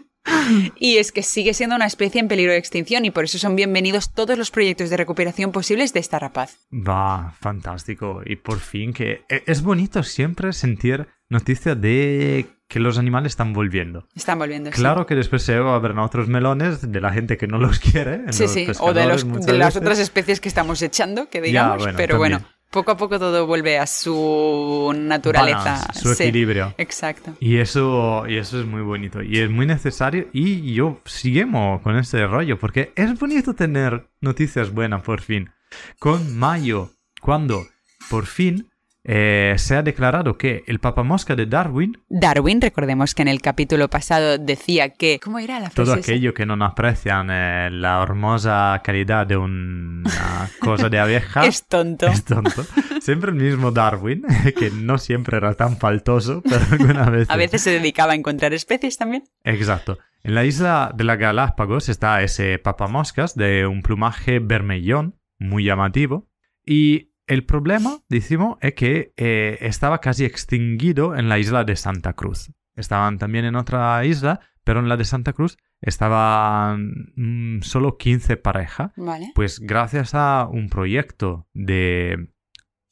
y 0.77 0.97
es 0.97 1.13
que 1.13 1.23
sigue 1.23 1.55
siendo 1.55 1.77
una 1.77 1.87
especie 1.87 2.21
en 2.21 2.29
peligro 2.29 2.53
de 2.53 2.59
extinción 2.59 3.05
y 3.05 3.11
por 3.11 3.25
eso 3.25 3.39
son 3.39 3.57
bienvenidos 3.57 4.13
todos 4.13 4.37
los 4.39 4.51
proyectos 4.51 4.91
de 4.91 4.97
recuperación 4.97 5.53
posibles 5.53 5.93
de 5.93 6.01
esta 6.01 6.19
rapaz. 6.19 6.59
Va, 6.73 7.35
fantástico. 7.41 8.23
Y 8.25 8.37
por 8.37 8.59
fin 8.61 8.93
que 8.93 9.25
e- 9.29 9.43
es 9.47 9.63
bonito 9.63 10.03
siempre 10.03 10.53
sentir 10.53 11.09
noticias 11.29 11.81
de 11.81 12.47
que 12.69 12.81
los 12.81 12.99
animales 12.99 13.33
están 13.33 13.53
volviendo. 13.53 14.07
Están 14.15 14.39
volviendo. 14.39 14.71
sí. 14.71 14.77
Claro 14.77 15.07
que 15.07 15.15
después 15.15 15.43
se 15.43 15.55
habrán 15.55 15.99
otros 15.99 16.29
melones 16.29 16.93
de 16.93 17.01
la 17.01 17.13
gente 17.13 17.37
que 17.37 17.47
no 17.47 17.59
los 17.59 17.79
quiere. 17.81 18.31
Sí, 18.33 18.43
los 18.43 18.53
sí, 18.53 18.67
o 18.81 18.93
de, 18.93 19.07
los, 19.07 19.47
de 19.47 19.53
las 19.55 19.77
otras 19.77 19.99
especies 19.99 20.41
que 20.41 20.49
estamos 20.49 20.83
echando, 20.83 21.29
que 21.31 21.41
digamos, 21.41 21.79
bueno, 21.79 21.97
pero 21.97 22.19
también. 22.19 22.41
bueno, 22.41 22.58
poco 22.71 22.91
a 22.93 22.97
poco 22.97 23.19
todo 23.19 23.47
vuelve 23.47 23.79
a 23.79 23.87
su 23.87 24.93
naturaleza. 24.97 25.59
Balance, 25.59 26.01
su 26.01 26.15
Sí, 26.15 26.25
equilibrio. 26.25 26.75
exacto. 26.79 27.35
Y 27.41 27.57
eso, 27.59 28.25
y 28.29 28.37
eso 28.37 28.61
es 28.61 28.67
muy 28.67 28.83
bonito. 28.83 29.23
Y 29.23 29.39
es 29.39 29.51
muy 29.51 29.67
necesario. 29.67 30.29
Y 30.33 30.75
yo 30.75 31.01
seguimos 31.05 31.81
con 31.83 31.97
este 31.97 32.27
rollo. 32.27 32.59
Porque 32.59 32.93
es 32.97 33.19
bonito 33.19 33.55
tener 33.55 34.09
noticias 34.21 34.73
buenas 34.73 35.03
por 35.03 35.21
fin. 35.21 35.51
Con 35.99 36.37
mayo, 36.37 36.91
cuando 37.21 37.67
por 38.11 38.27
fin 38.27 38.68
eh, 39.11 39.55
se 39.57 39.75
ha 39.75 39.83
declarado 39.83 40.37
que 40.37 40.65
el 40.67 40.81
papamosca 40.81 41.35
de 41.35 41.47
Darwin, 41.47 41.97
Darwin, 42.11 42.61
recordemos 42.61 43.15
que 43.15 43.23
en 43.23 43.29
el 43.29 43.41
capítulo 43.41 43.89
pasado 43.89 44.37
decía 44.37 44.91
que... 44.91 45.19
¿Cómo 45.25 45.39
era 45.39 45.59
la 45.59 45.71
frase? 45.71 45.91
todo 45.91 45.95
aquello 45.95 46.35
que 46.35 46.45
no 46.45 46.63
aprecian 46.63 47.29
eh, 47.31 47.71
la 47.73 48.03
hermosa 48.03 48.79
calidad 48.85 49.27
de 49.27 49.39
una 49.39 50.51
cosa 50.61 50.91
de 50.91 50.99
abeja, 50.99 51.43
Es 51.47 51.67
tonto. 51.67 52.07
es 52.07 52.23
tonto. 52.23 52.67
Siempre 53.01 53.31
el 53.31 53.37
mismo 53.37 53.71
Darwin, 53.71 54.25
que 54.59 54.71
no 54.71 54.99
siempre 54.99 55.39
era 55.39 55.55
tan 55.55 55.79
faltoso, 55.79 56.43
pero 56.49 56.61
alguna 56.71 57.09
vez. 57.09 57.31
A 57.31 57.37
veces 57.37 57.63
se 57.63 57.71
dedicaba 57.71 58.13
a 58.13 58.17
encontrar 58.17 58.53
especies 58.53 58.99
también. 58.99 59.25
Exacto. 59.43 59.99
En 60.23 60.35
la 60.35 60.45
isla 60.45 60.93
de 60.95 61.05
las 61.05 61.17
Galápagos 61.17 61.89
está 61.89 62.23
ese 62.23 62.59
papamoscas 62.59 63.35
de 63.35 63.67
un 63.67 63.81
plumaje 63.81 64.39
vermellón, 64.39 65.19
muy 65.39 65.65
llamativo. 65.65 66.29
Y 66.67 67.08
el 67.29 67.45
problema, 67.45 67.99
decimos, 68.09 68.57
es 68.61 68.75
que 68.75 69.13
eh, 69.17 69.59
estaba 69.61 70.01
casi 70.01 70.25
extinguido 70.25 71.17
en 71.17 71.29
la 71.29 71.39
isla 71.39 71.65
de 71.65 71.77
Santa 71.77 72.13
Cruz. 72.15 72.53
Estaban 72.77 73.19
también 73.19 73.45
en 73.45 73.57
otra 73.57 74.05
isla, 74.05 74.41
pero 74.65 74.81
en 74.81 74.89
la 74.89 74.97
de 74.97 75.05
Santa 75.05 75.33
Cruz 75.33 75.57
estaban 75.81 77.13
mm, 77.17 77.63
solo 77.63 77.97
15 77.97 78.37
parejas. 78.37 78.93
Vale. 78.97 79.33
Pues 79.35 79.61
gracias 79.61 80.15
a 80.15 80.47
un 80.51 80.69
proyecto 80.69 81.49
de, 81.55 82.33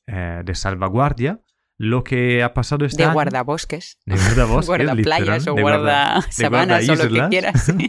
eh, 0.06 0.42
de 0.44 0.54
salvaguardia, 0.54 1.40
lo 1.78 2.04
que 2.04 2.42
ha 2.42 2.54
pasado 2.54 2.84
este 2.84 3.02
De 3.02 3.04
año... 3.04 3.14
guardabosques. 3.14 3.98
De 4.06 4.16
guardabosques, 4.16 4.66
Guardaplayas 4.86 5.28
literal, 5.46 5.48
o 5.48 5.60
guarda- 5.60 6.12
guarda 6.14 6.32
sabanas 6.32 6.88
o 6.88 6.94
lo 6.94 7.08
que 7.08 7.28
quieras. 7.28 7.72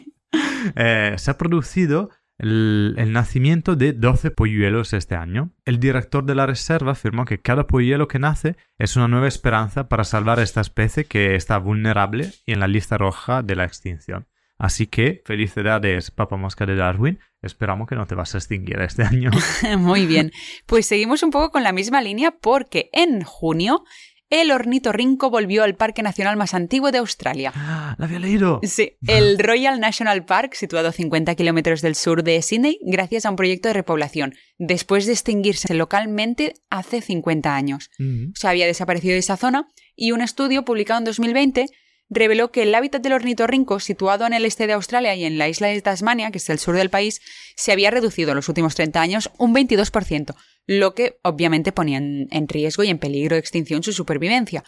Eh, 0.76 1.14
se 1.18 1.32
ha 1.32 1.38
producido 1.38 2.10
el, 2.38 3.12
nacimiento 3.12 3.76
de 3.76 3.94
12 3.94 4.32
polluelos 4.32 4.94
este 4.94 5.16
año. 5.16 5.52
El 5.66 5.80
director 5.80 6.24
de 6.24 6.36
la 6.36 6.46
reserva 6.46 6.92
afirmó 6.92 7.26
que 7.26 7.40
cada 7.40 7.68
polluelo 7.68 8.08
que 8.08 8.20
nace 8.20 8.56
es 8.78 8.96
una 8.96 9.08
nueva 9.08 9.28
esperanza 9.28 9.88
para 9.88 10.04
salvar 10.04 10.40
esta 10.40 10.62
especie 10.62 11.06
que 11.06 11.36
está 11.36 11.58
vulnerable 11.58 12.32
y 12.46 12.54
en 12.54 12.60
la 12.60 12.68
lista 12.68 12.98
roja 12.98 13.42
de 13.42 13.56
la 13.56 13.66
extinción. 13.66 14.28
Así 14.60 14.88
que, 14.88 15.22
felicidades, 15.24 16.10
papamosca 16.10 16.66
de 16.66 16.76
Darwin. 16.76 17.20
Esperamos 17.44 17.88
que 17.88 17.96
no 17.96 18.08
te 18.08 18.16
vas 18.16 18.34
a 18.34 18.40
extinguir 18.40 18.82
este 18.82 19.04
año. 19.04 19.30
Muy 19.78 20.08
bien. 20.08 20.32
Pues 20.66 20.88
seguimos 20.88 21.22
un 21.22 21.30
poco 21.30 21.52
con 21.52 21.64
la 21.64 21.72
misma 21.72 22.02
línea 22.02 22.32
porque 22.32 22.90
en 22.92 23.22
junio 23.22 23.84
el 24.30 24.52
ornitorrinco 24.52 25.30
volvió 25.30 25.64
al 25.64 25.76
parque 25.76 26.04
nacional 26.04 26.36
más 26.38 26.54
antiguo 26.54 26.92
de 26.92 26.98
Australia. 26.98 27.54
¡Ah! 27.56 27.96
¡La 27.98 28.06
había 28.06 28.20
leído! 28.20 28.60
Sí, 28.64 28.98
el 29.08 29.40
Royal 29.40 29.80
National 29.80 30.26
Park, 30.26 30.54
situado 30.54 30.90
a 30.90 30.92
50 30.92 31.36
kilómetros 31.36 31.82
del 31.82 31.96
sur 31.96 32.24
de 32.24 32.42
Sydney, 32.42 32.80
gracias 32.82 33.26
a 33.26 33.30
un 33.30 33.36
proyecto 33.36 33.70
de 33.70 33.74
repoblación, 33.74 34.36
después 34.58 35.06
de 35.06 35.14
extinguirse 35.14 35.74
localmente 35.74 36.56
hace 36.70 37.02
50 37.02 37.56
años. 37.56 37.90
Mm. 37.98 38.32
O 38.32 38.36
sea, 38.36 38.50
había 38.50 38.66
desaparecido 38.66 39.14
de 39.14 39.20
esa 39.20 39.38
zona 39.38 39.68
y 39.96 40.12
un 40.12 40.22
estudio 40.22 40.66
publicado 40.66 41.00
en 41.00 41.06
2020 41.06 41.68
reveló 42.10 42.52
que 42.52 42.64
el 42.64 42.74
hábitat 42.74 43.02
del 43.02 43.14
ornitorrinco, 43.14 43.80
situado 43.80 44.26
en 44.26 44.34
el 44.34 44.46
este 44.46 44.68
de 44.68 44.74
Australia 44.74 45.16
y 45.16 45.26
en 45.26 45.38
la 45.38 45.50
isla 45.50 45.68
de 45.68 45.82
Tasmania, 45.82 46.32
que 46.32 46.38
es 46.38 46.50
el 46.50 46.60
sur 46.60 46.76
del 46.76 46.90
país, 46.90 47.22
se 47.56 47.72
había 47.72 47.92
reducido 47.92 48.32
en 48.32 48.38
los 48.38 48.50
últimos 48.50 48.76
30 48.76 49.02
años 49.02 49.32
un 49.38 49.54
22%, 49.54 50.36
lo 50.68 50.94
que 50.94 51.18
obviamente 51.24 51.72
ponía 51.72 51.98
en, 51.98 52.48
riesgo 52.48 52.84
y 52.84 52.90
en 52.90 53.00
peligro 53.00 53.36
de 53.36 53.40
extinción 53.40 53.82
su 53.82 53.94
supervivencia. 53.94 54.64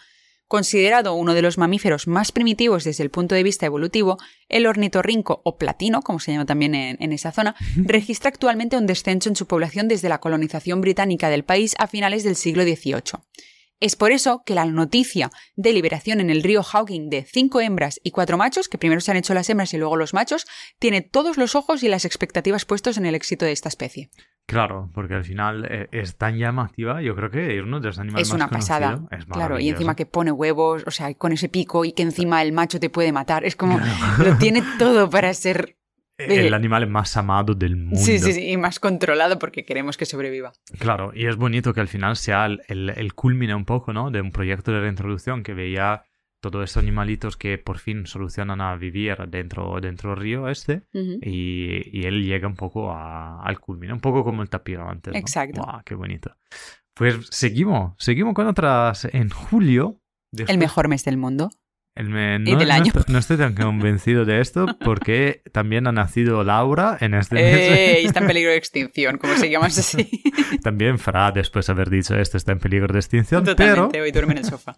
Considerado 0.48 1.14
uno 1.14 1.34
de 1.34 1.42
los 1.42 1.58
mamíferos 1.58 2.08
más 2.08 2.32
primitivos 2.32 2.82
desde 2.82 3.04
el 3.04 3.10
punto 3.10 3.36
de 3.36 3.44
vista 3.44 3.66
evolutivo, 3.66 4.18
el 4.48 4.66
ornitorrinco 4.66 5.42
o 5.44 5.58
platino, 5.58 6.02
como 6.02 6.18
se 6.18 6.32
llama 6.32 6.46
también 6.46 6.74
en, 6.74 6.96
en 7.00 7.12
esa 7.12 7.30
zona, 7.30 7.54
registra 7.76 8.30
actualmente 8.30 8.76
un 8.76 8.86
descenso 8.86 9.28
en 9.28 9.36
su 9.36 9.46
población 9.46 9.86
desde 9.86 10.08
la 10.08 10.18
colonización 10.18 10.80
británica 10.80 11.28
del 11.28 11.44
país 11.44 11.76
a 11.78 11.86
finales 11.86 12.24
del 12.24 12.34
siglo 12.34 12.64
XVIII. 12.64 13.20
Es 13.80 13.96
por 13.96 14.12
eso 14.12 14.42
que 14.44 14.54
la 14.54 14.66
noticia 14.66 15.30
de 15.56 15.72
liberación 15.72 16.20
en 16.20 16.28
el 16.28 16.42
río 16.42 16.62
Hawking 16.62 17.08
de 17.08 17.24
cinco 17.24 17.62
hembras 17.62 17.98
y 18.04 18.10
cuatro 18.10 18.36
machos, 18.36 18.68
que 18.68 18.76
primero 18.76 19.00
se 19.00 19.10
han 19.10 19.16
hecho 19.16 19.32
las 19.32 19.48
hembras 19.48 19.72
y 19.72 19.78
luego 19.78 19.96
los 19.96 20.12
machos, 20.12 20.46
tiene 20.78 21.00
todos 21.00 21.38
los 21.38 21.54
ojos 21.54 21.82
y 21.82 21.88
las 21.88 22.04
expectativas 22.04 22.66
puestos 22.66 22.98
en 22.98 23.06
el 23.06 23.14
éxito 23.14 23.46
de 23.46 23.52
esta 23.52 23.70
especie. 23.70 24.10
Claro, 24.50 24.90
porque 24.92 25.14
al 25.14 25.24
final 25.24 25.64
eh, 25.70 25.88
es 25.92 26.16
tan 26.16 26.36
llamativa, 26.36 27.00
yo 27.00 27.14
creo 27.14 27.30
que 27.30 27.56
es 27.56 27.62
uno 27.62 27.78
de 27.78 27.86
los 27.86 27.98
animales 28.00 28.26
es 28.26 28.34
más 28.34 28.36
una 28.36 28.48
pasada. 28.48 29.00
Es 29.12 29.24
claro, 29.26 29.60
y 29.60 29.68
encima 29.68 29.94
que 29.94 30.06
pone 30.06 30.32
huevos, 30.32 30.82
o 30.86 30.90
sea, 30.90 31.14
con 31.14 31.30
ese 31.30 31.48
pico 31.48 31.84
y 31.84 31.92
que 31.92 32.02
encima 32.02 32.42
el 32.42 32.52
macho 32.52 32.80
te 32.80 32.90
puede 32.90 33.12
matar. 33.12 33.44
Es 33.44 33.54
como, 33.54 33.78
lo 34.18 34.36
tiene 34.38 34.62
todo 34.78 35.08
para 35.08 35.32
ser... 35.34 35.76
El 36.18 36.52
animal 36.52 36.86
más 36.86 37.16
amado 37.16 37.54
del 37.54 37.76
mundo. 37.76 37.98
Sí, 37.98 38.18
sí, 38.18 38.32
sí, 38.34 38.50
y 38.50 38.56
más 38.58 38.78
controlado 38.78 39.38
porque 39.38 39.64
queremos 39.64 39.96
que 39.96 40.04
sobreviva. 40.04 40.52
Claro, 40.78 41.12
y 41.14 41.26
es 41.26 41.36
bonito 41.36 41.72
que 41.72 41.80
al 41.80 41.88
final 41.88 42.16
sea 42.16 42.44
el, 42.44 42.60
el, 42.68 42.90
el 42.90 43.14
culmine 43.14 43.54
un 43.54 43.64
poco, 43.64 43.94
¿no? 43.94 44.10
De 44.10 44.20
un 44.20 44.30
proyecto 44.30 44.70
de 44.70 44.80
reintroducción 44.80 45.42
que 45.42 45.54
veía 45.54 46.04
todos 46.40 46.64
estos 46.64 46.82
animalitos 46.82 47.36
que 47.36 47.58
por 47.58 47.78
fin 47.78 48.06
solucionan 48.06 48.60
a 48.60 48.74
vivir 48.76 49.16
dentro, 49.28 49.78
dentro 49.80 50.10
del 50.10 50.18
río 50.20 50.48
este 50.48 50.82
Ujú. 50.94 51.18
y, 51.22 51.98
y 51.98 52.04
él 52.06 52.24
llega 52.24 52.48
un 52.48 52.56
poco 52.56 52.92
a- 52.92 53.42
al 53.42 53.60
culmine, 53.60 53.92
un 53.92 54.00
poco 54.00 54.24
como 54.24 54.42
el 54.42 54.48
tapiro 54.48 54.88
antes. 54.88 55.12
¿no? 55.12 55.18
Exacto. 55.18 55.60
Guau, 55.62 55.82
qué 55.84 55.94
bonito. 55.94 56.34
Pues 56.94 57.16
seguimos, 57.30 57.94
seguimos 57.98 58.34
con 58.34 58.46
otras. 58.46 59.06
En 59.12 59.28
julio. 59.30 60.00
El 60.36 60.58
mejor 60.58 60.88
mes 60.88 61.04
del 61.04 61.16
mundo. 61.16 61.50
el 61.96 62.08
me- 62.08 62.36
y 62.36 62.52
no, 62.52 62.58
del 62.58 62.68
no 62.68 62.74
año. 62.74 62.92
estoy, 62.94 63.04
no 63.12 63.18
estoy 63.18 63.36
tan 63.36 63.54
convencido 63.66 64.24
de 64.24 64.40
esto 64.40 64.66
porque 64.84 65.42
también 65.52 65.86
ha 65.86 65.92
nacido 65.92 66.44
Laura 66.44 66.96
en 67.00 67.14
este 67.14 67.34
mes. 67.34 67.44
Eh, 67.58 68.00
y 68.02 68.06
está 68.06 68.20
en 68.20 68.26
peligro 68.28 68.50
de 68.50 68.56
extinción, 68.56 69.18
como 69.18 69.34
se 69.36 69.50
llama 69.50 69.66
así. 69.66 70.22
También 70.62 70.98
Fra, 70.98 71.30
después 71.32 71.66
de 71.66 71.72
haber 71.72 71.90
dicho 71.90 72.14
esto, 72.16 72.36
está 72.36 72.52
en 72.52 72.58
peligro 72.58 72.92
de 72.92 72.98
extinción. 72.98 73.44
Pero, 73.44 73.56
Totalmente, 73.56 74.00
hoy 74.02 74.10
duerme 74.12 74.32
en 74.32 74.38
el 74.38 74.44
sofá. 74.44 74.76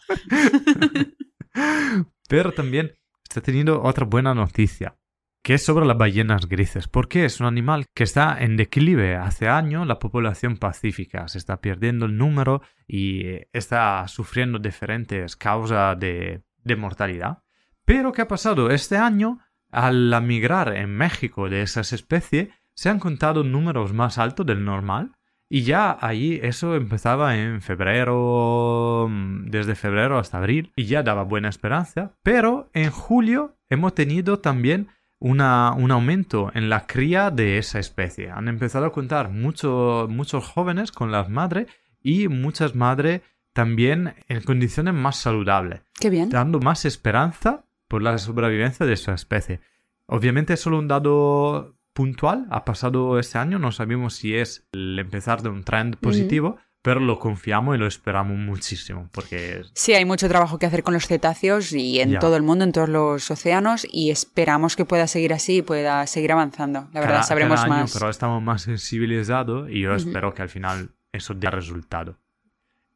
Pero 2.29 2.53
también 2.53 2.93
está 3.23 3.41
teniendo 3.41 3.83
otra 3.83 4.05
buena 4.05 4.35
noticia, 4.35 4.97
que 5.43 5.55
es 5.55 5.65
sobre 5.65 5.87
las 5.87 5.99
ballenas 5.99 6.49
grises. 6.49 6.89
Porque 6.89 7.25
es 7.25 7.41
un 7.41 7.47
animal 7.47 7.87
que 7.95 8.05
está 8.05 8.37
en 8.39 8.57
declive. 8.57 9.17
Hace 9.17 9.49
años 9.49 9.87
la 9.87 9.99
población 9.99 10.57
pacífica 10.57 11.29
se 11.29 11.39
está 11.39 11.61
perdiendo 11.61 12.07
el 12.07 12.17
número 12.17 12.63
y 12.87 13.27
eh, 13.27 13.49
está 13.53 14.07
sufriendo 14.09 14.59
diferentes 14.59 15.37
causas 15.37 15.99
de, 15.99 16.43
de 16.59 16.77
mortalidad. 16.77 17.43
Pero 17.85 18.13
¿qué 18.13 18.23
ha 18.23 18.29
pasado? 18.29 18.71
Este 18.71 18.97
año, 18.97 19.41
al 19.71 20.23
migrar 20.23 20.77
en 20.77 20.91
México 20.91 21.49
de 21.49 21.63
esas 21.63 21.93
especies, 21.93 22.49
se 22.75 22.89
han 22.89 22.99
contado 22.99 23.45
números 23.45 23.93
más 23.93 24.19
altos 24.19 24.47
del 24.47 24.65
normal. 24.65 25.13
Y 25.55 25.65
ya 25.65 25.99
ahí 26.01 26.41
eso 26.43 26.77
empezaba 26.77 27.37
en 27.37 27.61
febrero, 27.61 29.07
mm, 29.11 29.51
desde 29.51 29.75
febrero 29.75 30.19
hasta 30.19 30.39
abril, 30.39 30.73
y 30.77 30.85
ya 30.85 31.03
daba 31.03 31.25
buena 31.25 31.51
esperanza. 31.51 32.13
Pero 32.23 32.71
en 32.73 32.91
julio 32.91 33.57
hemos 33.69 33.95
tenido 33.95 34.39
también 34.39 34.89
una- 35.19 35.73
un 35.73 35.91
aumento 35.91 36.51
en 36.55 36.71
la 36.71 36.87
cría 36.87 37.31
de 37.31 37.59
esa 37.59 37.79
especie. 37.79 38.31
Han 38.31 38.49
empezado 38.49 38.87
a 38.87 38.93
contar 38.93 39.29
mucho- 39.31 40.07
muchos 40.09 40.45
jóvenes 40.49 40.91
con 40.91 41.13
las 41.13 41.29
madres 41.29 41.67
y 42.03 42.29
muchas 42.29 42.75
madres 42.75 43.21
también 43.53 44.15
en 44.29 44.41
condiciones 44.43 44.95
más 44.95 45.17
saludables 45.17 45.83
Qué 46.01 46.09
bien. 46.09 46.31
dando 46.31 46.61
más 46.61 46.87
esperanza 46.87 47.65
por 47.89 48.03
la 48.03 48.17
sobrevivencia 48.17 48.87
de 48.87 48.97
su 48.97 49.11
especie. 49.13 49.61
Obviamente 50.07 50.55
es 50.55 50.61
solo 50.61 50.79
un 50.79 50.89
dado 50.89 51.75
puntual, 51.93 52.47
ha 52.51 52.65
pasado 52.65 53.19
este 53.19 53.39
año, 53.39 53.59
no 53.59 53.73
sabemos 53.73 54.15
si 54.15 54.35
es 54.35 54.67
el 54.73 54.99
empezar 54.99 55.43
de 55.43 55.49
un 55.51 55.63
trend 55.65 55.97
positivo, 55.97 56.57
pero 56.81 56.99
lo 56.99 57.19
confiamos 57.21 57.77
y 57.77 57.79
lo 57.79 57.87
esperamos 57.87 58.37
muchísimo 58.37 59.09
porque... 59.13 59.63
Sí, 59.75 59.93
hay 59.95 60.05
mucho 60.05 60.29
trabajo 60.29 60.59
que 60.59 60.67
hacer 60.67 60.83
con 60.83 60.95
los 60.95 61.07
cetáceos 61.07 61.73
y 61.73 62.01
en 62.01 62.19
todo 62.19 62.35
el 62.37 62.43
mundo, 62.43 62.65
en 62.65 62.73
todos 62.73 62.89
los 62.89 63.31
océanos, 63.31 63.87
y 63.89 64.11
esperamos 64.11 64.75
que 64.75 64.85
pueda 64.85 65.07
seguir 65.07 65.33
así 65.33 65.59
y 65.59 65.63
pueda 65.63 66.05
seguir 66.09 66.33
avanzando. 66.33 66.89
La 66.93 67.01
verdad, 67.01 67.15
cada- 67.17 67.23
sabremos 67.23 67.61
cada 67.61 67.75
año, 67.75 67.83
más. 67.85 67.93
pero 67.93 68.11
estamos 68.11 68.43
más 68.43 68.63
sensibilizados 68.63 69.71
y 69.71 69.81
yo 69.83 69.95
espero 69.95 70.35
que 70.35 70.43
al 70.43 70.49
final 70.49 70.91
eso 71.13 71.35
dé 71.35 71.51
resultado. 71.51 72.19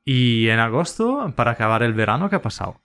Y 0.05 0.49
en 0.49 0.59
agosto, 0.59 1.33
para 1.37 1.53
acabar 1.53 1.83
el 1.83 1.93
verano, 1.93 2.29
¿qué 2.31 2.37
ha 2.37 2.43
pasado? 2.43 2.81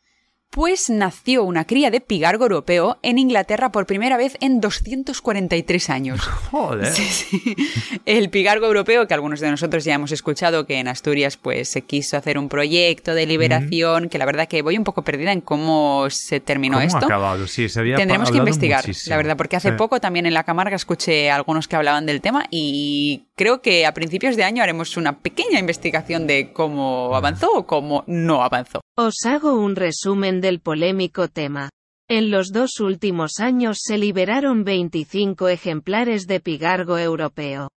Pues 0.53 0.89
nació 0.89 1.46
una 1.46 1.63
cría 1.63 1.91
de 1.91 2.01
pigargo 2.01 2.43
europeo 2.43 3.00
en 3.03 3.17
Inglaterra 3.20 3.72
por 3.72 3.86
primera 3.86 4.17
vez 4.17 4.36
en 4.41 4.60
243 4.60 5.89
años. 5.89 6.20
Joder. 6.51 6.88
Sí, 6.88 7.03
sí. 7.05 7.55
El 8.05 8.29
pigargo 8.29 8.65
europeo, 8.65 9.08
que 9.08 9.13
algunos 9.13 9.39
de 9.39 9.50
nosotros 9.50 9.86
ya 9.86 9.93
hemos 9.93 10.12
escuchado 10.12 10.65
que 10.65 10.79
en 10.79 10.89
Asturias 10.89 11.38
pues 11.38 11.70
se 11.70 11.84
quiso 11.84 12.17
hacer 12.17 12.38
un 12.38 12.50
proyecto 12.50 13.15
de 13.15 13.25
liberación, 13.27 14.10
que 14.10 14.17
la 14.17 14.25
verdad 14.25 14.50
que 14.50 14.62
voy 14.62 14.77
un 14.77 14.84
poco 14.84 15.03
perdida 15.03 15.31
en 15.31 15.39
cómo 15.39 16.10
se 16.10 16.41
terminó 16.41 16.75
¿Cómo 16.79 16.86
esto. 16.86 16.98
ha 16.98 17.05
acabado? 17.05 17.48
Sí, 17.48 17.70
se 17.70 17.79
había 17.79 17.96
Tendremos 17.96 18.29
que 18.29 18.38
investigar, 18.38 18.81
muchísimo. 18.86 19.12
la 19.12 19.17
verdad, 19.17 19.38
porque 19.38 19.55
hace 19.55 19.70
Sí. 19.70 19.75
poco 19.77 20.01
también 20.01 20.25
en 20.25 20.34
la 20.34 20.43
Camarga 20.43 20.75
escuché 20.75 21.31
a 21.31 21.36
algunos 21.36 21.70
que 21.70 21.77
hablaban 21.77 22.05
del 22.05 22.20
tema 22.20 22.48
y 22.51 23.24
creo 23.41 23.60
que 23.60 23.88
a 23.88 23.93
principios 23.95 24.36
de 24.36 24.43
año 24.43 24.62
haremos 24.62 24.98
una 24.98 25.17
pequeña 25.17 25.60
investigación 25.60 26.27
de 26.27 26.53
cómo 26.53 27.15
avanzó 27.15 27.51
o 27.51 27.65
cómo 27.65 28.03
no 28.05 28.43
avanzó. 28.43 28.81
Os 28.95 29.15
hago 29.25 29.55
un 29.55 29.75
resumen 29.75 30.41
del 30.41 30.60
polémico 30.60 31.27
tema. 31.27 31.71
En 32.07 32.29
los 32.29 32.51
dos 32.51 32.79
últimos 32.79 33.39
años 33.39 33.79
se 33.81 33.98
liberaron 33.98 34.63
25 34.63 35.48
ejemplares 35.48 36.27
de 36.27 36.39
pigargo 36.39 37.00
europeo. 37.00 37.71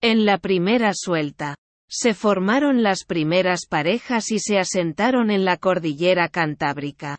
En 0.00 0.24
la 0.24 0.38
primera 0.38 0.92
suelta, 0.94 1.56
se 1.88 2.14
formaron 2.14 2.84
las 2.84 3.02
primeras 3.04 3.66
parejas 3.68 4.30
y 4.30 4.38
se 4.38 4.56
asentaron 4.56 5.32
en 5.32 5.44
la 5.44 5.56
cordillera 5.56 6.28
cantábrica. 6.28 7.18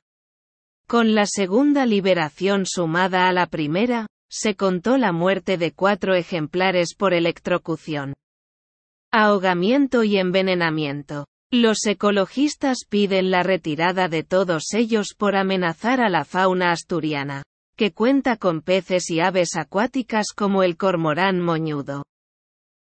Con 0.88 1.16
la 1.16 1.26
segunda 1.26 1.86
liberación 1.86 2.66
sumada 2.66 3.28
a 3.28 3.34
la 3.34 3.48
primera, 3.48 4.08
se 4.30 4.56
contó 4.56 4.98
la 4.98 5.12
muerte 5.12 5.58
de 5.58 5.72
cuatro 5.72 6.16
ejemplares 6.16 6.94
por 6.96 7.14
electrocución. 7.14 8.14
Ahogamiento 9.12 10.04
y 10.04 10.18
envenenamiento. 10.18 11.26
Los 11.52 11.86
ecologistas 11.86 12.80
piden 12.90 13.32
la 13.32 13.42
retirada 13.42 14.10
de 14.10 14.24
todos 14.24 14.74
ellos 14.74 15.16
por 15.18 15.38
amenazar 15.38 16.02
a 16.02 16.10
la 16.10 16.26
fauna 16.26 16.72
asturiana, 16.72 17.44
que 17.78 17.94
cuenta 17.94 18.36
con 18.36 18.62
peces 18.62 19.10
y 19.10 19.22
aves 19.22 19.56
acuáticas 19.56 20.34
como 20.36 20.64
el 20.64 20.76
cormorán 20.76 21.40
moñudo, 21.40 22.04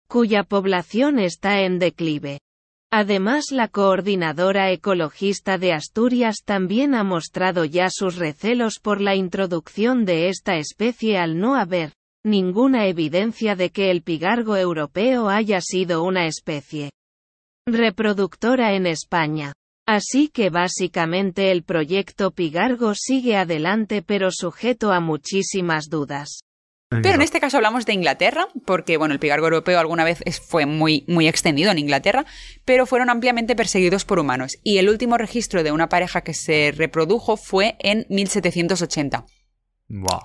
cuya 0.09 0.43
población 0.43 1.19
está 1.19 1.61
en 1.62 1.78
declive. 1.78 2.38
Además, 2.93 3.47
la 3.50 3.69
coordinadora 3.69 4.71
ecologista 4.71 5.59
de 5.59 5.73
Asturias 5.73 6.37
también 6.45 6.95
ha 6.95 7.02
mostrado 7.05 7.64
ya 7.64 7.88
sus 7.90 8.16
recelos 8.16 8.78
por 8.81 9.00
la 9.00 9.14
introducción 9.14 10.05
de 10.05 10.28
esta 10.28 10.57
especie 10.57 11.19
al 11.19 11.38
no 11.38 11.57
haber 11.57 11.93
ninguna 12.25 12.87
evidencia 12.87 13.55
de 13.55 13.71
que 13.71 13.90
el 13.90 14.02
pigargo 14.02 14.57
europeo 14.57 15.28
haya 15.28 15.61
sido 15.61 16.02
una 16.02 16.26
especie 16.26 16.90
reproductora 17.66 18.75
en 18.75 18.87
España. 18.87 19.52
Así 19.88 20.28
que 20.28 20.50
básicamente 20.50 21.53
el 21.53 21.62
proyecto 21.62 22.33
Pigargo 22.33 22.94
sigue 22.96 23.37
adelante 23.37 24.03
pero 24.03 24.31
sujeto 24.33 24.92
a 24.92 24.99
muchísimas 24.99 25.88
dudas. 25.88 26.40
Pero 26.88 27.14
en 27.14 27.22
este 27.22 27.40
caso 27.40 27.57
hablamos 27.57 27.85
de 27.85 27.94
Inglaterra, 27.94 28.46
porque 28.64 28.96
bueno, 28.96 29.12
el 29.12 29.18
pigargo 29.18 29.46
europeo 29.46 29.81
alguna 29.81 30.05
vez 30.05 30.22
fue 30.46 30.66
muy, 30.66 31.05
muy 31.09 31.27
extendido 31.27 31.72
en 31.72 31.79
Inglaterra, 31.79 32.25
pero 32.64 32.87
fueron 32.87 33.11
ampliamente 33.11 33.57
perseguidos 33.57 34.05
por 34.05 34.20
humanos. 34.20 34.59
Y 34.62 34.79
el 34.79 34.88
último 34.88 35.18
registro 35.18 35.64
de 35.64 35.72
una 35.72 35.88
pareja 35.88 36.20
que 36.20 36.33
se 36.33 36.72
reprodujo 36.77 37.37
fue 37.37 37.77
en 37.81 38.07
1780. 38.09 39.27
Buah. 39.88 40.22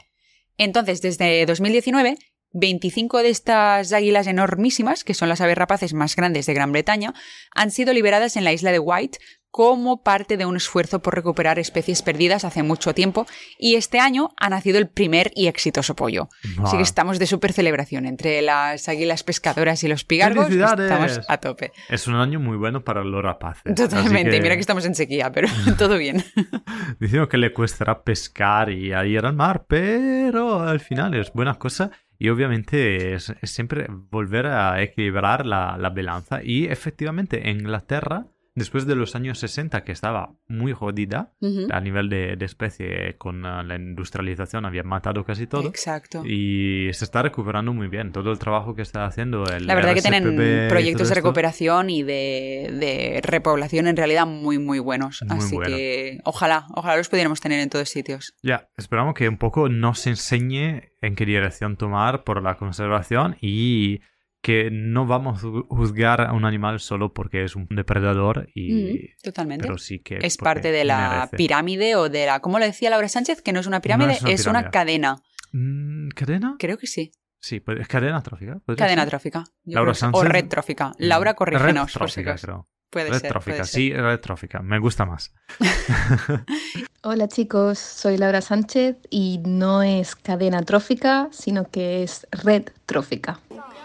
Entonces, 0.57 1.01
desde 1.01 1.43
2019, 1.47 2.17
25 2.53 3.23
de 3.23 3.29
estas 3.29 3.93
águilas 3.93 4.27
enormísimas, 4.27 5.03
que 5.03 5.15
son 5.15 5.29
las 5.29 5.41
aves 5.41 5.57
rapaces 5.57 5.93
más 5.93 6.15
grandes 6.15 6.45
de 6.45 6.53
Gran 6.53 6.71
Bretaña, 6.71 7.13
han 7.55 7.71
sido 7.71 7.93
liberadas 7.93 8.35
en 8.35 8.43
la 8.43 8.53
isla 8.53 8.71
de 8.71 8.79
White 8.79 9.17
como 9.51 10.01
parte 10.01 10.37
de 10.37 10.45
un 10.45 10.55
esfuerzo 10.55 11.01
por 11.01 11.13
recuperar 11.13 11.59
especies 11.59 12.01
perdidas 12.01 12.45
hace 12.45 12.63
mucho 12.63 12.93
tiempo 12.93 13.27
y 13.59 13.75
este 13.75 13.99
año 13.99 14.29
ha 14.37 14.49
nacido 14.49 14.79
el 14.79 14.87
primer 14.87 15.31
y 15.35 15.47
exitoso 15.47 15.95
pollo. 15.95 16.29
Así 16.63 16.77
que 16.77 16.83
estamos 16.83 17.19
de 17.19 17.27
súper 17.27 17.51
celebración 17.51 18.05
entre 18.05 18.41
las 18.41 18.87
águilas 18.87 19.23
pescadoras 19.23 19.83
y 19.83 19.89
los 19.89 20.05
pigargos. 20.05 20.49
Estamos 20.49 21.21
a 21.27 21.37
tope. 21.37 21.71
Es 21.89 22.07
un 22.07 22.15
año 22.15 22.39
muy 22.39 22.57
bueno 22.57 22.83
para 22.83 23.03
los 23.03 23.21
rapaces. 23.21 23.75
Totalmente. 23.75 24.31
que 24.31 24.41
Mira 24.41 24.55
que 24.55 24.61
estamos 24.61 24.85
en 24.85 24.95
sequía, 24.95 25.31
pero 25.31 25.47
todo 25.77 25.97
bien. 25.97 26.23
Diciendo 26.99 27.27
que 27.27 27.37
le 27.37 27.53
cuestará 27.53 28.03
pescar 28.03 28.69
y 28.69 28.93
a 28.93 29.05
ir 29.05 29.25
al 29.25 29.33
mar, 29.33 29.65
pero 29.67 30.61
al 30.61 30.79
final 30.79 31.13
es 31.13 31.33
buena 31.33 31.55
cosa 31.55 31.91
y 32.17 32.29
obviamente 32.29 33.15
es, 33.15 33.33
es 33.41 33.51
siempre 33.51 33.87
volver 33.89 34.45
a 34.45 34.81
equilibrar 34.81 35.45
la, 35.45 35.75
la 35.77 35.89
balanza. 35.89 36.41
Y 36.43 36.65
efectivamente, 36.65 37.49
en 37.49 37.61
Inglaterra, 37.61 38.27
después 38.55 38.85
de 38.85 38.95
los 38.95 39.15
años 39.15 39.39
60, 39.39 39.83
que 39.83 39.91
estaba 39.91 40.33
muy 40.47 40.73
jodida 40.73 41.33
a 41.71 41.79
nivel 41.79 42.09
de, 42.09 42.35
de 42.35 42.45
especie, 42.45 43.17
con 43.17 43.45
uh, 43.45 43.63
la 43.63 43.75
industrialización 43.75 44.65
había 44.65 44.83
matado 44.83 45.23
casi 45.23 45.47
todo. 45.47 45.67
Exacto. 45.67 46.23
Y 46.25 46.89
se 46.93 47.05
está 47.05 47.21
recuperando 47.21 47.73
muy 47.73 47.87
bien 47.87 48.11
todo 48.11 48.31
el 48.31 48.39
trabajo 48.39 48.75
que 48.75 48.81
está 48.81 49.05
haciendo 49.05 49.45
el 49.45 49.67
La 49.67 49.75
verdad 49.75 49.93
que 49.93 50.01
tienen 50.01 50.67
proyectos 50.69 51.09
de 51.09 51.15
recuperación 51.15 51.89
y 51.89 52.03
de, 52.03 52.69
de 52.79 53.21
repoblación 53.23 53.87
en 53.87 53.95
realidad 53.95 54.25
muy, 54.25 54.59
muy 54.59 54.79
buenos. 54.79 55.23
Muy 55.27 55.37
Así 55.37 55.55
bueno. 55.55 55.75
que 55.75 56.19
ojalá, 56.23 56.67
ojalá 56.75 56.97
los 56.97 57.09
pudiéramos 57.09 57.39
tener 57.41 57.59
en 57.59 57.69
todos 57.69 57.89
sitios. 57.89 58.33
Ya, 58.43 58.69
esperamos 58.77 59.13
que 59.13 59.27
un 59.27 59.37
poco 59.37 59.69
nos 59.69 60.05
enseñe 60.07 60.91
en 61.01 61.15
qué 61.15 61.25
dirección 61.25 61.77
tomar 61.77 62.23
por 62.23 62.41
la 62.41 62.57
conservación 62.57 63.37
y 63.41 64.01
que 64.41 64.69
no 64.71 65.05
vamos 65.05 65.43
a 65.43 65.47
ju- 65.47 65.67
juzgar 65.69 66.21
a 66.21 66.33
un 66.33 66.45
animal 66.45 66.79
solo 66.79 67.13
porque 67.13 67.43
es 67.43 67.55
un 67.55 67.67
depredador 67.69 68.49
y 68.55 68.73
Mm, 68.73 68.97
totalmente. 69.23 69.63
pero 69.67 69.77
sí 69.77 69.99
que 69.99 70.17
es 70.21 70.37
parte 70.37 70.71
de 70.71 70.83
la 70.83 71.09
merece. 71.09 71.37
pirámide 71.37 71.95
o 71.95 72.09
de 72.09 72.25
la... 72.25 72.39
¿Cómo 72.39 72.57
lo 72.57 72.65
decía 72.65 72.89
Laura 72.89 73.07
Sánchez? 73.07 73.41
Que 73.41 73.53
no 73.53 73.59
es 73.59 73.67
una 73.67 73.81
pirámide, 73.81 74.13
es 74.13 74.21
una 74.23 74.31
es 74.31 74.45
una 74.47 74.53
pirámide. 74.59 74.71
cadena. 74.71 75.15
Mm, 75.53 76.09
¿Cadena? 76.15 76.55
Creo 76.57 76.77
que 76.77 76.87
sí. 76.87 77.11
Sí, 77.39 77.59
pues 77.59 77.79
es 77.81 77.87
cadena 77.87 78.21
trófica. 78.21 78.59
¿podría 78.65 78.85
Cadena 78.85 79.01
ser? 79.03 79.09
trófica. 79.09 79.43
Laura 79.65 79.93
sí. 79.93 80.05
O 80.05 80.09
Sánchez. 80.19 80.31
red 80.31 80.47
trófica. 80.47 80.91
Laura, 80.99 81.33
corrígenos. 81.33 81.93
Red 81.93 81.99
trófica, 81.99 82.35
creo. 82.35 82.67
Puede 82.89 83.09
red 83.09 83.19
ser. 83.19 83.29
trófica, 83.31 83.55
puede 83.57 83.65
ser. 83.67 83.81
sí, 83.81 83.93
red 83.93 84.19
trófica. 84.19 84.61
Me 84.61 84.77
gusta 84.79 85.05
más. 85.05 85.33
Hola 87.03 87.27
chicos, 87.27 87.79
soy 87.79 88.17
Laura 88.17 88.41
Sánchez 88.41 88.97
y 89.09 89.39
no 89.45 89.81
es 89.81 90.15
cadena 90.15 90.61
trófica, 90.63 91.29
sino 91.31 91.69
que 91.69 92.03
es 92.03 92.27
red 92.43 92.65
trófica. 92.85 93.39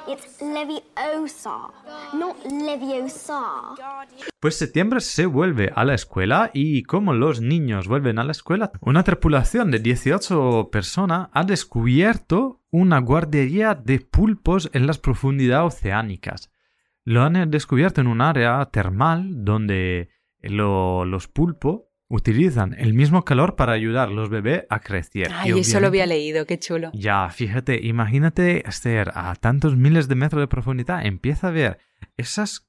It's 0.08 0.40
Leviosa, 0.40 1.68
not 2.14 2.36
Leviosa. 2.44 3.74
Pues 4.40 4.56
septiembre 4.56 5.00
se 5.00 5.26
vuelve 5.26 5.72
a 5.74 5.84
la 5.84 5.94
escuela 5.94 6.50
y 6.54 6.84
como 6.84 7.12
los 7.12 7.40
niños 7.40 7.88
vuelven 7.88 8.18
a 8.18 8.24
la 8.24 8.32
escuela, 8.32 8.70
una 8.80 9.02
tripulación 9.02 9.70
de 9.70 9.80
18 9.80 10.68
personas 10.70 11.28
ha 11.32 11.42
descubierto 11.44 12.62
una 12.70 13.00
guardería 13.00 13.74
de 13.74 14.00
pulpos 14.00 14.70
en 14.72 14.86
las 14.86 14.98
profundidades 14.98 15.74
oceánicas. 15.74 16.52
Lo 17.04 17.22
han 17.22 17.50
descubierto 17.50 18.00
en 18.00 18.06
un 18.06 18.20
área 18.20 18.64
termal 18.66 19.44
donde 19.44 20.10
lo- 20.40 21.04
los 21.04 21.26
pulpos 21.28 21.82
utilizan 22.08 22.74
el 22.78 22.94
mismo 22.94 23.24
calor 23.24 23.56
para 23.56 23.72
ayudar 23.72 24.08
a 24.08 24.12
los 24.12 24.28
bebés 24.30 24.64
a 24.70 24.80
crecer. 24.80 25.30
Ay, 25.34 25.52
Y 25.54 25.60
eso 25.60 25.80
lo 25.80 25.88
había 25.88 26.06
leído, 26.06 26.46
qué 26.46 26.58
chulo. 26.58 26.90
ya, 26.94 27.28
fíjate, 27.30 27.84
imagínate 27.84 28.68
Esther 28.68 29.10
a 29.14 29.34
tantos 29.34 29.76
miles 29.76 30.06
de 30.08 30.14
metros 30.14 30.40
de 30.40 30.46
profundidad, 30.48 31.04
empieza 31.04 31.48
a 31.48 31.52
ver 31.52 31.78
esas 32.16 32.62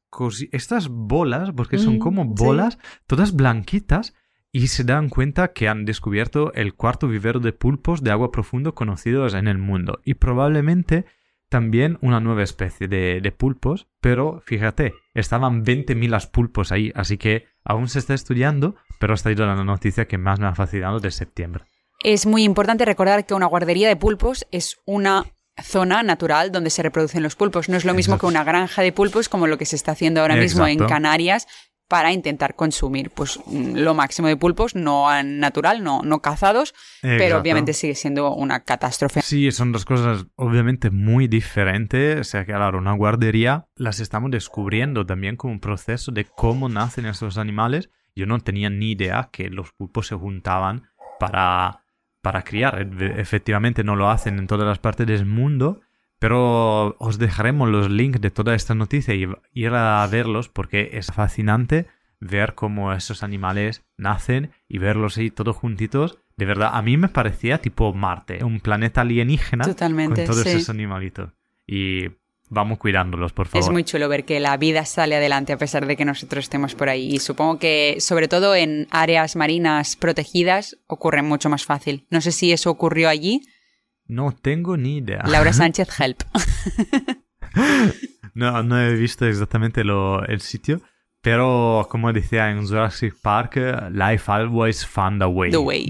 estas 0.51 0.87
bolas, 0.87 1.51
porque 1.51 1.77
son 1.77 1.95
Mm, 1.95 1.99
como 1.99 2.23
sí. 2.23 2.29
bolas, 2.43 2.79
todas 3.05 3.35
blanquitas, 3.35 4.15
y 4.51 4.67
se 4.67 4.83
dan 4.83 5.09
cuenta 5.09 5.49
que 5.53 5.67
han 5.67 5.85
descubierto 5.85 6.53
el 6.53 6.73
cuarto 6.73 7.07
vivero 7.07 7.39
de 7.39 7.51
pulpos 7.53 8.01
de 8.01 8.09
agua 8.11 8.31
profundo 8.31 8.73
conocidos 8.73 9.35
en 9.35 9.47
el 9.47 9.57
mundo. 9.59 9.99
Y 10.05 10.15
probablemente 10.15 11.05
también 11.49 11.97
una 12.01 12.19
nueva 12.19 12.41
especie 12.43 12.87
de, 12.87 13.19
de 13.21 13.31
pulpos, 13.31 13.87
pero 14.01 14.41
fíjate, 14.45 14.93
estaban 15.13 15.63
20.000 15.63 16.31
pulpos 16.31 16.71
ahí, 16.71 16.91
así 16.95 17.17
que 17.17 17.45
aún 17.67 17.89
se 17.89 17.99
está 17.99 18.13
estudiando, 18.13 18.75
pero 18.99 19.13
esta 19.13 19.29
ha 19.29 19.33
sido 19.33 19.45
la 19.45 19.63
noticia 19.63 20.07
que 20.07 20.17
más 20.17 20.39
me 20.39 20.47
ha 20.47 20.55
fascinado 20.55 20.99
de 20.99 21.11
septiembre. 21.11 21.65
Es 22.03 22.25
muy 22.25 22.43
importante 22.43 22.85
recordar 22.85 23.25
que 23.25 23.33
una 23.33 23.45
guardería 23.45 23.89
de 23.89 23.95
pulpos 23.95 24.47
es 24.51 24.77
una 24.85 25.25
zona 25.61 26.03
natural 26.03 26.51
donde 26.51 26.69
se 26.69 26.83
reproducen 26.83 27.23
los 27.23 27.35
pulpos. 27.35 27.67
No 27.67 27.77
es 27.77 27.83
lo 27.83 27.93
mismo 27.93 28.13
Exacto. 28.13 28.27
que 28.27 28.31
una 28.31 28.43
granja 28.43 28.83
de 28.83 28.91
pulpos 28.91 29.27
como 29.27 29.47
lo 29.47 29.57
que 29.57 29.65
se 29.65 29.75
está 29.75 29.91
haciendo 29.93 30.21
ahora 30.21 30.35
mismo 30.35 30.65
en. 30.65 30.77
Canarias, 30.87 31.47
para 31.87 32.11
intentar 32.11 32.55
consumir 32.55 33.11
pues 33.11 33.39
mm, 33.45 33.77
lo 33.77 33.93
máximo 33.93 34.27
de 34.27 34.37
pulpos, 34.37 34.75
no 34.75 35.07
natural, 35.23 35.83
no, 35.83 36.01
no 36.03 36.21
cazados, 36.21 36.73
pero 37.01 37.15
Exacto. 37.15 37.41
obviamente 37.41 37.73
sigue 37.73 37.95
siendo 37.95 38.33
una 38.33 38.63
catástrofe. 38.63 39.21
Sí, 39.21 39.51
son 39.51 39.71
dos 39.71 39.85
cosas 39.85 40.25
obviamente 40.35 40.89
muy 40.89 41.27
diferentes. 41.27 42.19
O 42.19 42.23
sea 42.23 42.45
que, 42.45 42.53
claro, 42.53 42.77
una 42.77 42.93
guardería 42.93 43.67
las 43.75 43.99
estamos 43.99 44.31
descubriendo 44.31 45.05
también 45.05 45.35
como 45.35 45.53
un 45.53 45.59
proceso 45.59 46.11
de 46.11 46.25
cómo 46.25 46.69
nacen 46.69 47.05
estos 47.05 47.37
animales. 47.37 47.89
Yo 48.15 48.25
no 48.25 48.39
tenía 48.39 48.69
ni 48.69 48.91
idea 48.91 49.29
que 49.31 49.49
los 49.49 49.71
pulpos 49.71 50.07
se 50.07 50.15
juntaban 50.15 50.89
para, 51.19 51.83
para 52.21 52.43
criar. 52.43 52.87
Efectivamente 52.99 53.83
no 53.83 53.95
lo 53.95 54.09
hacen 54.09 54.39
en 54.39 54.47
todas 54.47 54.67
las 54.67 54.79
partes 54.79 55.07
del 55.07 55.25
mundo, 55.25 55.81
pero 56.19 56.95
os 56.99 57.17
dejaremos 57.17 57.69
los 57.69 57.89
links 57.89 58.21
de 58.21 58.31
toda 58.31 58.55
esta 58.55 58.75
noticia 58.75 59.13
y 59.13 59.27
ir 59.53 59.69
a 59.73 60.07
verlos 60.07 60.49
porque 60.49 60.91
es 60.93 61.07
fascinante 61.07 61.87
ver 62.19 62.55
cómo 62.55 62.93
esos 62.93 63.23
animales 63.23 63.83
nacen 63.97 64.51
y 64.67 64.79
verlos 64.79 65.17
ahí 65.17 65.29
todos 65.29 65.55
juntitos. 65.55 66.19
De 66.35 66.45
verdad, 66.45 66.71
a 66.73 66.81
mí 66.81 66.97
me 66.97 67.09
parecía 67.09 67.59
tipo 67.59 67.93
Marte, 67.93 68.43
un 68.43 68.59
planeta 68.59 69.01
alienígena 69.01 69.65
Totalmente, 69.65 70.25
con 70.25 70.33
todos 70.33 70.43
sí. 70.43 70.49
esos 70.49 70.69
animalitos. 70.69 71.31
Y 71.65 72.09
vamos 72.49 72.77
cuidándolos, 72.77 73.33
por 73.33 73.47
favor. 73.47 73.63
Es 73.63 73.71
muy 73.71 73.83
chulo 73.83 74.07
ver 74.07 74.25
que 74.25 74.39
la 74.39 74.55
vida 74.57 74.85
sale 74.85 75.15
adelante 75.15 75.53
a 75.53 75.57
pesar 75.57 75.85
de 75.85 75.97
que 75.97 76.05
nosotros 76.05 76.45
estemos 76.45 76.75
por 76.75 76.89
ahí. 76.89 77.09
Y 77.13 77.19
supongo 77.19 77.59
que, 77.59 77.97
sobre 77.99 78.27
todo 78.27 78.55
en 78.55 78.87
áreas 78.91 79.35
marinas 79.35 79.95
protegidas, 79.95 80.77
ocurre 80.87 81.21
mucho 81.21 81.49
más 81.49 81.65
fácil. 81.65 82.05
No 82.09 82.21
sé 82.21 82.31
si 82.31 82.51
eso 82.51 82.69
ocurrió 82.69 83.09
allí. 83.09 83.41
No 84.07 84.31
tengo 84.31 84.77
ni 84.77 84.97
idea. 84.97 85.23
Laura 85.27 85.53
Sánchez, 85.61 85.89
help. 85.99 86.23
No, 88.33 88.61
no 88.61 88.79
he 88.79 88.93
visto 88.93 89.25
exactamente 89.25 89.83
lo- 89.83 90.23
el 90.25 90.41
sitio, 90.41 90.81
pero 91.21 91.87
como 91.89 92.13
decía 92.13 92.51
en 92.51 92.67
Jurassic 92.67 93.15
Park, 93.21 93.55
life 93.91 94.31
always 94.31 94.85
found 94.85 95.23
a 95.23 95.27
way. 95.27 95.49
The 95.49 95.57
way. 95.57 95.89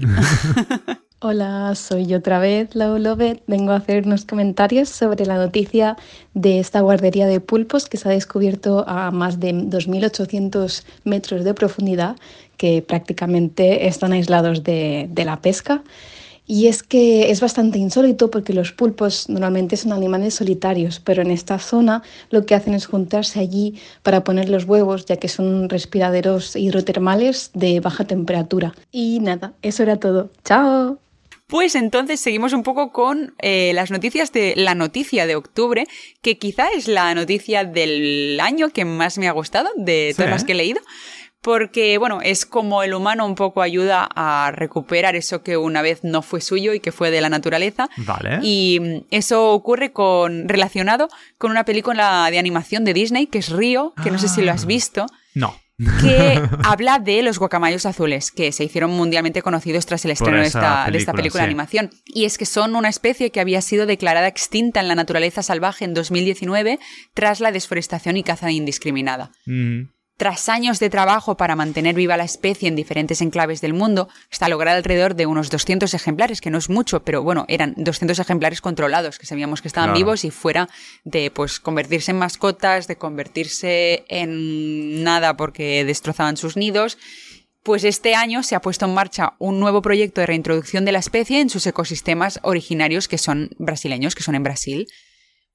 Hola, 1.20 1.74
soy 1.74 2.06
yo 2.06 2.18
otra 2.18 2.38
vez, 2.38 2.74
Lau 2.76 2.96
Lovet. 2.96 3.42
Vengo 3.48 3.72
a 3.72 3.76
hacer 3.76 4.06
unos 4.06 4.24
comentarios 4.24 4.88
sobre 4.88 5.26
la 5.26 5.34
noticia 5.36 5.96
de 6.32 6.60
esta 6.60 6.80
guardería 6.80 7.26
de 7.26 7.40
pulpos 7.40 7.86
que 7.88 7.96
se 7.98 8.08
ha 8.08 8.12
descubierto 8.12 8.88
a 8.88 9.10
más 9.10 9.40
de 9.40 9.52
2.800 9.52 10.84
metros 11.04 11.44
de 11.44 11.54
profundidad, 11.54 12.16
que 12.56 12.82
prácticamente 12.86 13.88
están 13.88 14.12
aislados 14.12 14.62
de, 14.62 15.08
de 15.10 15.24
la 15.24 15.40
pesca. 15.42 15.82
Y 16.50 16.66
es 16.68 16.82
que 16.82 17.30
es 17.30 17.42
bastante 17.42 17.78
insólito 17.78 18.30
porque 18.30 18.54
los 18.54 18.72
pulpos 18.72 19.28
normalmente 19.28 19.76
son 19.76 19.92
animales 19.92 20.32
solitarios, 20.34 20.98
pero 20.98 21.20
en 21.20 21.30
esta 21.30 21.58
zona 21.58 22.02
lo 22.30 22.46
que 22.46 22.54
hacen 22.54 22.72
es 22.72 22.86
juntarse 22.86 23.38
allí 23.38 23.74
para 24.02 24.24
poner 24.24 24.48
los 24.48 24.64
huevos, 24.64 25.04
ya 25.04 25.18
que 25.18 25.28
son 25.28 25.68
respiraderos 25.68 26.56
hidrotermales 26.56 27.50
de 27.52 27.80
baja 27.80 28.06
temperatura. 28.06 28.74
Y 28.90 29.20
nada, 29.20 29.52
eso 29.60 29.82
era 29.82 29.98
todo. 29.98 30.30
¡Chao! 30.42 30.98
Pues 31.48 31.74
entonces 31.74 32.20
seguimos 32.20 32.52
un 32.52 32.62
poco 32.62 32.92
con 32.92 33.34
eh, 33.40 33.72
las 33.74 33.90
noticias 33.90 34.32
de 34.32 34.52
la 34.56 34.74
noticia 34.74 35.26
de 35.26 35.34
octubre, 35.34 35.86
que 36.20 36.36
quizá 36.38 36.68
es 36.76 36.88
la 36.88 37.14
noticia 37.14 37.64
del 37.64 38.38
año 38.42 38.68
que 38.68 38.84
más 38.84 39.16
me 39.16 39.28
ha 39.28 39.32
gustado 39.32 39.68
de 39.76 40.12
todas 40.14 40.26
Sí. 40.28 40.32
las 40.32 40.44
que 40.44 40.52
he 40.52 40.56
leído. 40.56 40.80
Porque, 41.40 41.98
bueno, 41.98 42.20
es 42.22 42.44
como 42.44 42.82
el 42.82 42.94
humano 42.94 43.24
un 43.24 43.34
poco 43.36 43.62
ayuda 43.62 44.08
a 44.14 44.50
recuperar 44.52 45.14
eso 45.16 45.42
que 45.42 45.56
una 45.56 45.82
vez 45.82 46.00
no 46.02 46.22
fue 46.22 46.40
suyo 46.40 46.72
y 46.74 46.80
que 46.80 46.90
fue 46.92 47.10
de 47.10 47.20
la 47.20 47.28
naturaleza. 47.28 47.88
Vale. 47.98 48.40
Y 48.42 48.80
mm, 48.80 49.06
eso 49.10 49.52
ocurre 49.52 49.92
con, 49.92 50.48
relacionado 50.48 51.08
con 51.38 51.50
una 51.52 51.64
película 51.64 52.28
de 52.30 52.38
animación 52.38 52.84
de 52.84 52.92
Disney, 52.94 53.26
que 53.28 53.38
es 53.38 53.50
Río, 53.50 53.94
que 54.02 54.10
no 54.10 54.18
sé 54.18 54.28
si 54.28 54.42
lo 54.42 54.50
has 54.52 54.64
Ah. 54.64 54.66
visto 54.66 55.06
No. 55.34 55.54
que 56.00 56.42
habla 56.64 56.98
de 56.98 57.22
los 57.22 57.38
guacamayos 57.38 57.86
azules, 57.86 58.32
que 58.32 58.50
se 58.50 58.64
hicieron 58.64 58.90
mundialmente 58.90 59.40
conocidos 59.40 59.86
tras 59.86 60.04
el 60.04 60.10
estreno 60.10 60.38
de 60.38 60.46
esta, 60.46 60.88
de 60.90 60.98
esta 60.98 61.12
película, 61.12 61.44
de 61.44 61.46
animación. 61.46 61.90
Y 62.04 62.24
es 62.24 62.36
que 62.36 62.46
son 62.46 62.74
una 62.74 62.88
especie 62.88 63.30
que 63.30 63.38
había 63.40 63.62
sido 63.62 63.86
declarada 63.86 64.26
extinta 64.26 64.80
en 64.80 64.88
la 64.88 64.96
naturaleza 64.96 65.44
salvaje 65.44 65.84
en 65.84 65.94
2019 65.94 66.80
tras 67.14 67.38
la 67.38 67.52
desforestación 67.52 68.16
y 68.16 68.24
caza 68.24 68.50
indiscriminada. 68.50 69.30
Mm, 69.46 69.82
Tras 70.18 70.48
años 70.48 70.80
de 70.80 70.90
trabajo 70.90 71.36
para 71.36 71.54
mantener 71.54 71.94
viva 71.94 72.16
la 72.16 72.24
especie 72.24 72.66
en 72.68 72.74
diferentes 72.74 73.20
enclaves 73.20 73.60
del 73.60 73.72
mundo, 73.72 74.08
hasta 74.32 74.48
lograr 74.48 74.74
alrededor 74.74 75.14
de 75.14 75.26
unos 75.26 75.48
200 75.48 75.94
ejemplares, 75.94 76.40
que 76.40 76.50
no 76.50 76.58
es 76.58 76.68
mucho, 76.68 77.04
pero 77.04 77.22
bueno, 77.22 77.44
eran 77.46 77.74
200 77.76 78.18
ejemplares 78.18 78.60
controlados, 78.60 79.16
que 79.20 79.26
sabíamos 79.26 79.62
que 79.62 79.68
estaban 79.68 79.90
Claro. 79.90 79.98
vivos 79.98 80.24
y 80.24 80.32
fuera 80.32 80.68
de 81.04 81.30
pues 81.30 81.60
convertirse 81.60 82.10
en 82.10 82.18
mascotas, 82.18 82.88
de 82.88 82.96
convertirse 82.96 84.04
en 84.08 85.04
nada 85.04 85.36
porque 85.36 85.84
destrozaban 85.84 86.36
sus 86.36 86.56
nidos. 86.56 86.98
Pues 87.62 87.84
este 87.84 88.16
año 88.16 88.42
se 88.42 88.56
ha 88.56 88.60
puesto 88.60 88.86
en 88.86 88.94
marcha 88.94 89.34
un 89.38 89.60
nuevo 89.60 89.82
proyecto 89.82 90.20
de 90.20 90.26
reintroducción 90.26 90.84
de 90.84 90.90
la 90.90 90.98
especie 90.98 91.40
en 91.40 91.48
sus 91.48 91.64
ecosistemas 91.64 92.40
originarios 92.42 93.06
que 93.06 93.18
son 93.18 93.50
brasileños, 93.58 94.16
que 94.16 94.24
son 94.24 94.34
en 94.34 94.42
Brasil. 94.42 94.88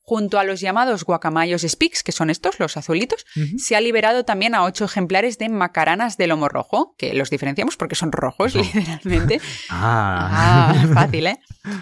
Junto 0.05 0.37
a 0.37 0.43
los 0.43 0.59
llamados 0.59 1.05
guacamayos 1.05 1.63
spix, 1.63 2.03
que 2.03 2.11
son 2.11 2.29
estos, 2.29 2.59
los 2.59 2.75
azulitos, 2.75 3.25
se 3.57 3.77
ha 3.77 3.81
liberado 3.81 4.25
también 4.25 4.53
a 4.53 4.63
ocho 4.65 4.83
ejemplares 4.83 5.37
de 5.37 5.47
macaranas 5.47 6.17
de 6.17 6.27
lomo 6.27 6.49
rojo, 6.49 6.93
que 6.97 7.13
los 7.13 7.29
diferenciamos 7.29 7.77
porque 7.77 7.95
son 7.95 8.11
rojos, 8.11 8.53
literalmente. 8.53 9.39
Ah. 9.69 10.73
Ah, 10.75 10.87
fácil, 10.93 11.27
¿eh? 11.27 11.39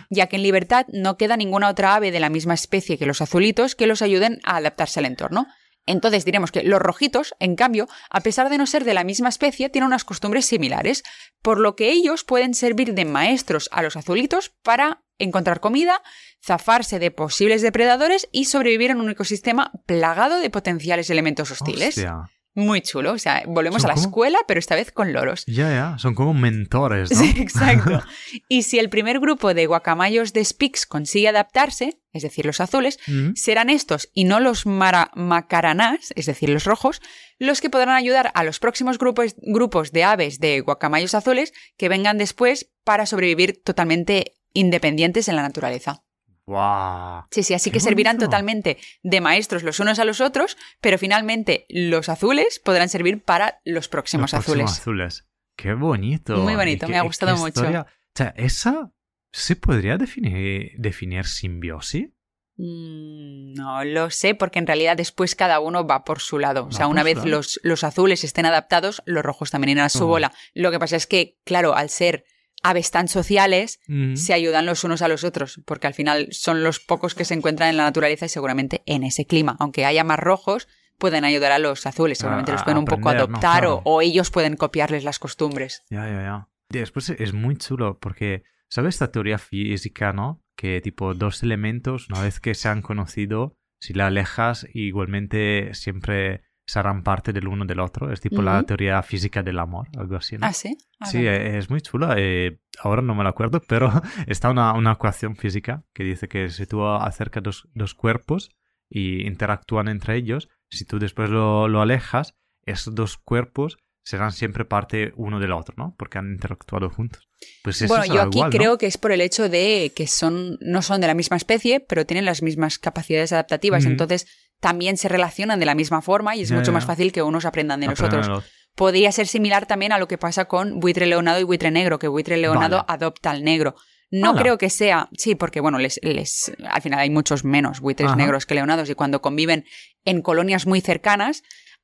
Ya 0.09 0.27
que 0.27 0.35
en 0.35 0.43
libertad 0.43 0.85
no 0.91 1.17
queda 1.17 1.35
ninguna 1.35 1.69
otra 1.69 1.95
ave 1.95 2.11
de 2.11 2.19
la 2.19 2.29
misma 2.29 2.53
especie 2.53 2.97
que 2.97 3.05
los 3.05 3.21
azulitos 3.21 3.75
que 3.75 3.87
los 3.87 4.01
ayuden 4.01 4.39
a 4.43 4.57
adaptarse 4.57 4.99
al 4.99 5.05
entorno. 5.05 5.47
Entonces 5.85 6.25
diremos 6.25 6.51
que 6.51 6.63
los 6.63 6.79
rojitos, 6.79 7.33
en 7.39 7.55
cambio, 7.55 7.87
a 8.09 8.21
pesar 8.21 8.49
de 8.49 8.57
no 8.57 8.67
ser 8.67 8.85
de 8.85 8.93
la 8.93 9.03
misma 9.03 9.29
especie, 9.29 9.69
tienen 9.69 9.87
unas 9.87 10.05
costumbres 10.05 10.45
similares, 10.45 11.03
por 11.41 11.59
lo 11.59 11.75
que 11.75 11.89
ellos 11.89 12.23
pueden 12.23 12.53
servir 12.53 12.93
de 12.93 13.05
maestros 13.05 13.67
a 13.71 13.81
los 13.81 13.95
azulitos 13.95 14.51
para 14.61 15.01
encontrar 15.23 15.59
comida, 15.59 16.01
zafarse 16.43 16.99
de 16.99 17.11
posibles 17.11 17.61
depredadores 17.61 18.27
y 18.31 18.45
sobrevivir 18.45 18.91
en 18.91 18.99
un 18.99 19.09
ecosistema 19.09 19.71
plagado 19.85 20.39
de 20.39 20.49
potenciales 20.49 21.09
elementos 21.09 21.51
hostiles. 21.51 21.97
Hostia. 21.97 22.29
Muy 22.53 22.81
chulo, 22.81 23.13
o 23.13 23.17
sea, 23.17 23.43
volvemos 23.47 23.85
a 23.85 23.87
la 23.87 23.93
como- 23.93 24.07
escuela, 24.07 24.37
pero 24.45 24.59
esta 24.59 24.75
vez 24.75 24.91
con 24.91 25.13
loros. 25.13 25.45
Ya, 25.45 25.69
ya. 25.69 25.97
Son 25.99 26.13
como 26.15 26.33
mentores, 26.33 27.09
¿no? 27.09 27.17
Sí, 27.17 27.33
exacto. 27.37 28.03
Y 28.49 28.63
si 28.63 28.77
el 28.77 28.89
primer 28.89 29.21
grupo 29.21 29.53
de 29.53 29.67
guacamayos 29.67 30.33
de 30.33 30.43
Spix 30.43 30.85
consigue 30.85 31.29
adaptarse, 31.29 32.01
es 32.11 32.23
decir, 32.23 32.45
los 32.45 32.59
azules, 32.59 32.99
Mm. 33.07 33.35
serán 33.35 33.69
estos 33.69 34.09
y 34.13 34.25
no 34.25 34.41
los 34.41 34.65
mara 34.65 35.11
macaranás, 35.15 36.11
es 36.17 36.25
decir, 36.25 36.49
los 36.49 36.65
rojos, 36.65 37.01
los 37.39 37.61
que 37.61 37.69
podrán 37.69 37.95
ayudar 37.95 38.31
a 38.35 38.43
los 38.43 38.59
próximos 38.59 38.97
grupos, 38.97 39.35
grupos 39.41 39.93
de 39.93 40.03
aves 40.03 40.39
de 40.39 40.59
guacamayos 40.59 41.15
azules 41.15 41.53
que 41.77 41.87
vengan 41.87 42.17
después 42.17 42.69
para 42.83 43.05
sobrevivir 43.05 43.61
totalmente 43.63 44.33
independientes 44.53 45.27
en 45.27 45.35
la 45.35 45.41
naturaleza. 45.41 46.03
Guau. 46.45 47.23
Sí, 47.31 47.43
sí, 47.43 47.53
así 47.53 47.69
Qué 47.69 47.75
que 47.75 47.79
servirán 47.79 48.15
bonito. 48.17 48.25
totalmente 48.27 48.77
de 49.03 49.21
maestros 49.21 49.63
los 49.63 49.79
unos 49.79 49.99
a 49.99 50.05
los 50.05 50.21
otros, 50.21 50.57
pero 50.81 50.97
finalmente 50.97 51.65
los 51.69 52.09
azules 52.09 52.59
podrán 52.59 52.89
servir 52.89 53.23
para 53.23 53.61
los 53.63 53.87
próximos 53.87 54.31
Los 54.33 54.39
azules. 54.41 54.63
próximos 54.65 54.79
azules. 54.79 55.27
Qué 55.55 55.73
bonito. 55.73 56.37
Muy 56.37 56.55
bonito, 56.55 56.87
qué- 56.87 56.93
me 56.93 56.97
ha 56.97 57.03
gustado 57.03 57.33
mucho. 57.37 57.47
historia. 57.61 57.81
O 57.89 58.17
sea, 58.17 58.33
esa 58.37 58.91
se 59.31 59.55
podría 59.55 59.97
definir, 59.97 60.71
definir 60.77 61.25
simbiosis. 61.25 62.09
Mm, 62.57 63.53
No 63.53 63.83
lo 63.85 64.09
sé, 64.09 64.35
porque 64.35 64.59
en 64.59 64.67
realidad 64.67 64.97
después 64.97 65.35
cada 65.35 65.59
uno 65.59 65.85
va 65.85 66.03
por 66.03 66.19
su 66.19 66.39
lado. 66.39 66.65
O 66.65 66.71
sea, 66.71 66.87
una 66.87 67.03
vez 67.03 67.23
los, 67.25 67.59
los 67.63 67.83
azules 67.83 68.23
estén 68.23 68.45
adaptados, 68.45 69.01
los 69.05 69.23
rojos 69.23 69.51
también 69.51 69.71
irán 69.77 69.85
a 69.85 69.89
su 69.89 70.07
bola. 70.07 70.33
Lo 70.53 70.71
que 70.71 70.79
pasa 70.79 70.95
es 70.95 71.07
que, 71.07 71.37
claro, 71.45 71.75
al 71.75 71.89
ser 71.89 72.25
aves 72.63 72.91
tan 72.91 73.07
sociales, 73.07 73.79
se 74.15 74.33
ayudan 74.33 74.65
los 74.65 74.83
unos 74.83 75.01
a 75.01 75.07
los 75.07 75.23
otros, 75.23 75.61
porque 75.65 75.87
al 75.87 75.93
final 75.93 76.27
son 76.31 76.63
los 76.63 76.79
pocos 76.79 77.15
que 77.15 77.25
se 77.25 77.33
encuentran 77.33 77.69
en 77.69 77.77
la 77.77 77.83
naturaleza 77.83 78.25
y 78.25 78.29
seguramente 78.29 78.83
en 78.85 79.03
ese 79.03 79.25
clima. 79.25 79.55
Aunque 79.59 79.85
haya 79.85 80.03
más 80.03 80.19
rojos, 80.19 80.67
pueden 80.97 81.25
ayudar 81.25 81.51
a 81.51 81.59
los 81.59 81.85
azules, 81.87 82.19
seguramente 82.19 82.51
A- 82.51 82.55
los 82.55 82.63
pueden 82.63 82.77
un 82.77 82.85
poco 82.85 83.09
adoptar 83.09 83.65
o- 83.65 83.81
o, 83.85 84.01
ellos 84.01 84.29
pueden 84.29 84.55
copiarles 84.55 85.03
las 85.03 85.17
costumbres. 85.17 85.83
Ya, 85.89 86.05
ya, 86.07 86.21
ya. 86.21 86.47
Después 86.69 87.09
es 87.09 87.33
muy 87.33 87.57
chulo 87.57 87.97
porque, 87.99 88.43
¿sabes 88.69 88.95
esta 88.95 89.11
teoría 89.11 89.37
física, 89.39 90.13
no? 90.13 90.43
Que 90.55 90.79
tipo 90.81 91.13
dos 91.15 91.41
elementos, 91.41 92.07
una 92.09 92.21
vez 92.21 92.39
que 92.39 92.53
se 92.53 92.69
han 92.69 92.81
conocido, 92.83 93.55
si 93.79 93.93
la 93.93 94.07
alejas, 94.07 94.67
igualmente 94.73 95.73
siempre 95.73 96.43
serán 96.71 97.03
parte 97.03 97.33
del 97.33 97.47
uno 97.47 97.65
del 97.65 97.79
otro. 97.81 98.11
Es 98.13 98.21
tipo 98.21 98.41
la 98.41 98.57
Ujú. 98.59 98.67
teoría 98.67 99.01
física 99.03 99.43
del 99.43 99.59
amor, 99.59 99.87
algo 99.97 100.15
así, 100.15 100.37
¿no? 100.37 100.47
Ah, 100.47 100.53
sí. 100.53 100.77
Ah, 100.99 101.05
Sí, 101.05 101.17
eh, 101.17 101.57
es 101.57 101.69
muy 101.69 101.81
chula. 101.81 102.15
eh, 102.17 102.59
ahora 102.81 103.01
no 103.01 103.13
me 103.13 103.23
lo 103.23 103.29
acuerdo, 103.29 103.61
pero 103.67 103.91
está 104.27 104.49
una, 104.49 104.73
una 104.73 104.93
ecuación 104.93 105.35
física 105.35 105.83
que 105.93 106.03
dice 106.03 106.27
que 106.29 106.49
si 106.49 106.65
tú 106.65 106.85
acercas 106.85 107.43
dos, 107.43 107.67
dos 107.73 107.93
cuerpos 107.93 108.51
y 108.89 109.25
interactúan 109.27 109.87
entre 109.89 110.15
ellos, 110.15 110.47
si 110.69 110.85
tú 110.85 110.97
después 110.99 111.29
lo, 111.29 111.67
lo 111.67 111.81
alejas, 111.81 112.35
esos 112.65 112.95
dos 112.95 113.17
cuerpos 113.17 113.77
serán 114.03 114.31
siempre 114.31 114.63
parte 114.65 115.11
uno 115.15 115.39
del 115.39 115.51
otro, 115.51 115.75
¿no? 115.77 115.93
Porque 115.97 116.17
han 116.19 116.31
interactuado 116.31 116.89
juntos. 116.89 117.27
Pues 117.63 117.81
eso 117.81 117.87
Bueno, 117.93 118.03
es 118.05 118.09
yo 118.11 118.21
aquí 118.21 118.37
igual, 118.37 118.51
¿no? 118.51 118.57
creo 118.57 118.77
que 118.77 118.85
es 118.87 118.97
por 118.97 119.11
el 119.11 119.21
hecho 119.21 119.49
de 119.49 119.91
que 119.95 120.07
son, 120.07 120.57
no 120.61 120.81
son 120.81 121.01
de 121.01 121.07
la 121.07 121.13
misma 121.15 121.37
especie, 121.37 121.79
pero 121.81 122.05
tienen 122.05 122.25
las 122.25 122.41
mismas 122.41 122.79
capacidades 122.79 123.33
adaptativas. 123.33 123.83
Ujú. 123.83 123.91
Entonces, 123.91 124.27
también 124.61 124.95
se 124.95 125.09
relacionan 125.09 125.59
de 125.59 125.65
la 125.65 125.75
misma 125.75 126.01
forma 126.01 126.35
y 126.37 126.41
es 126.43 126.51
mucho 126.51 126.71
más 126.71 126.85
fácil 126.85 127.11
que 127.11 127.21
unos 127.21 127.43
aprendan 127.45 127.81
de 127.81 127.87
nosotros. 127.87 128.29
Podría 128.75 129.11
ser 129.11 129.27
similar 129.27 129.65
también 129.65 129.91
a 129.91 129.99
lo 129.99 130.07
que 130.07 130.17
pasa 130.17 130.45
con 130.45 130.79
buitre 130.79 131.05
leonado 131.07 131.41
y 131.41 131.43
buitre 131.43 131.71
negro, 131.71 131.99
que 131.99 132.07
buitre 132.07 132.37
leonado 132.37 132.77
Vale. 132.77 132.85
adopta 132.87 133.31
al 133.31 133.43
negro. 133.43 133.75
No 134.11 134.35
creo 134.35 134.57
que 134.57 134.69
sea, 134.69 135.09
sí, 135.17 135.35
porque 135.35 135.61
bueno, 135.61 135.77
les, 135.77 135.99
les, 136.03 136.51
al 136.69 136.81
final 136.81 136.99
hay 136.99 137.09
muchos 137.09 137.43
menos 137.43 137.79
buitres 137.79 138.09
Ajá. 138.09 138.17
negros 138.17 138.45
que 138.45 138.55
leonados 138.55 138.89
y 138.89 138.95
cuando 138.95 139.21
conviven 139.21 139.65
en 140.05 140.21
colonias 140.21 140.67
muy 140.67 140.81
cercanas 140.81 141.43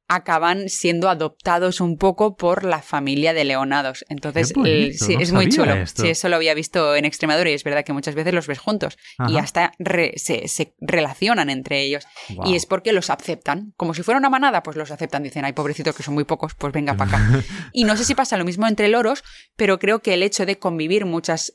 acaban 0.10 0.70
siendo 0.70 1.10
adoptados 1.10 1.82
un 1.82 1.98
poco 1.98 2.36
por 2.38 2.64
la 2.64 2.82
familia 2.82 3.34
de 3.34 3.44
leonados. 3.44 4.06
Entonces, 4.10 4.50
Qué 4.54 4.60
bonito, 4.60 4.76
el- 4.88 4.94
sí, 4.98 5.16
no 5.16 5.22
es 5.22 5.32
muy 5.34 5.50
chulo. 5.50 5.74
esto. 5.74 6.02
Sí, 6.04 6.10
eso 6.10 6.30
lo 6.30 6.38
había 6.38 6.54
visto 6.54 6.96
en 6.96 7.04
Extremadura 7.06 7.50
y 7.50 7.54
es 7.54 7.64
verdad 7.64 7.84
que 7.84 7.92
muchas 7.94 8.16
veces 8.16 8.34
los 8.34 8.48
ves 8.48 8.60
juntos 8.60 8.98
y 9.28 9.38
hasta 9.38 9.74
re- 9.80 10.14
se, 10.18 10.48
se 10.48 10.74
relacionan 10.80 11.50
entre 11.50 11.82
ellos. 11.82 12.06
Y 12.46 12.56
es 12.56 12.66
porque 12.66 12.94
los 12.94 13.10
aceptan. 13.10 13.74
Como 13.76 13.94
si 13.94 14.04
fuera 14.04 14.18
una 14.20 14.30
manada, 14.30 14.64
pues 14.64 14.78
los 14.78 14.92
aceptan. 14.92 15.24
Dicen, 15.24 15.44
ay, 15.46 15.54
pobrecitos, 15.54 15.96
que 15.96 16.04
son 16.04 16.14
muy 16.14 16.24
pocos, 16.24 16.54
pues 16.56 16.72
venga 16.72 16.96
para 16.96 17.12
acá. 17.18 17.44
y 17.74 17.84
no 17.84 17.98
sé 17.98 18.04
si 18.06 18.16
pasa 18.16 18.38
lo 18.38 18.46
mismo 18.46 18.66
entre 18.68 18.88
loros, 18.88 19.24
pero 19.56 19.78
creo 19.80 20.00
que 20.00 20.14
el 20.14 20.24
hecho 20.24 20.46
de 20.46 20.58
convivir 20.58 21.06
muchos 21.06 21.54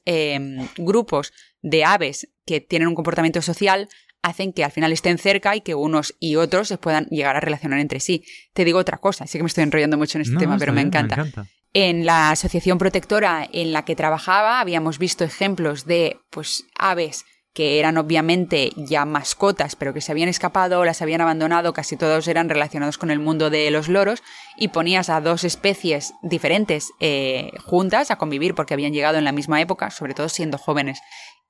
grupos 0.77 1.33
de 1.63 1.85
aves 1.85 2.29
que 2.45 2.61
tienen 2.61 2.89
un 2.89 2.95
comportamiento 2.95 3.41
social 3.43 3.89
hacen 4.23 4.53
que 4.53 4.65
al 4.65 4.71
final 4.71 4.93
estén 4.93 5.19
cerca 5.19 5.55
y 5.57 5.61
que 5.61 5.75
unos 5.75 6.15
y 6.21 6.37
otros 6.37 6.69
se 6.69 6.79
puedan 6.79 7.07
llegar 7.07 7.37
a 7.37 7.41
relacionar 7.41 7.81
entre 7.81 8.01
sí. 8.01 8.25
Te 8.55 8.65
digo 8.65 8.79
otra 8.79 8.99
cosa, 8.99 9.27
sí 9.27 9.39
que 9.39 9.43
me 9.43 9.49
estoy 9.49 9.65
enrollando 9.65 9.99
mucho 9.99 10.19
en 10.19 10.23
este 10.23 10.35
No, 10.35 10.41
tema, 10.41 10.59
pero 10.59 10.73
me 10.73 10.81
encanta. 10.81 11.27
En 11.75 12.07
la 12.07 12.31
asociación 12.31 12.79
protectora 12.79 13.49
en 13.53 13.73
la 13.73 13.85
que 13.85 13.97
trabajaba 13.97 14.61
habíamos 14.61 14.99
visto 14.99 15.25
ejemplos 15.25 15.87
de 15.87 16.19
pues 16.31 16.65
aves 16.79 17.25
que 17.55 17.79
eran 17.79 17.99
obviamente 17.99 18.71
ya 18.77 19.05
mascotas, 19.05 19.77
pero 19.77 19.93
que 19.93 20.01
se 20.01 20.11
habían 20.11 20.31
escapado, 20.31 20.85
las 20.85 21.03
habían 21.03 21.21
abandonado, 21.21 21.75
casi 21.75 21.97
todos 21.97 22.27
eran 22.27 22.49
relacionados 22.49 22.97
con 22.97 23.11
el 23.11 23.19
mundo 23.19 23.51
de 23.51 23.71
los 23.71 23.89
loros, 23.89 24.23
y 24.57 24.69
ponías 24.69 25.11
a 25.11 25.21
dos 25.21 25.45
especies 25.45 26.15
diferentes 26.23 26.93
eh, 27.01 27.51
juntas 27.65 28.11
a 28.11 28.17
convivir 28.17 28.55
porque 28.55 28.73
habían 28.73 28.95
llegado 28.95 29.19
en 29.19 29.25
la 29.25 29.33
misma 29.33 29.61
época, 29.61 29.91
sobre 29.91 30.15
todo 30.15 30.31
siendo 30.31 30.57
jóvenes, 30.57 31.01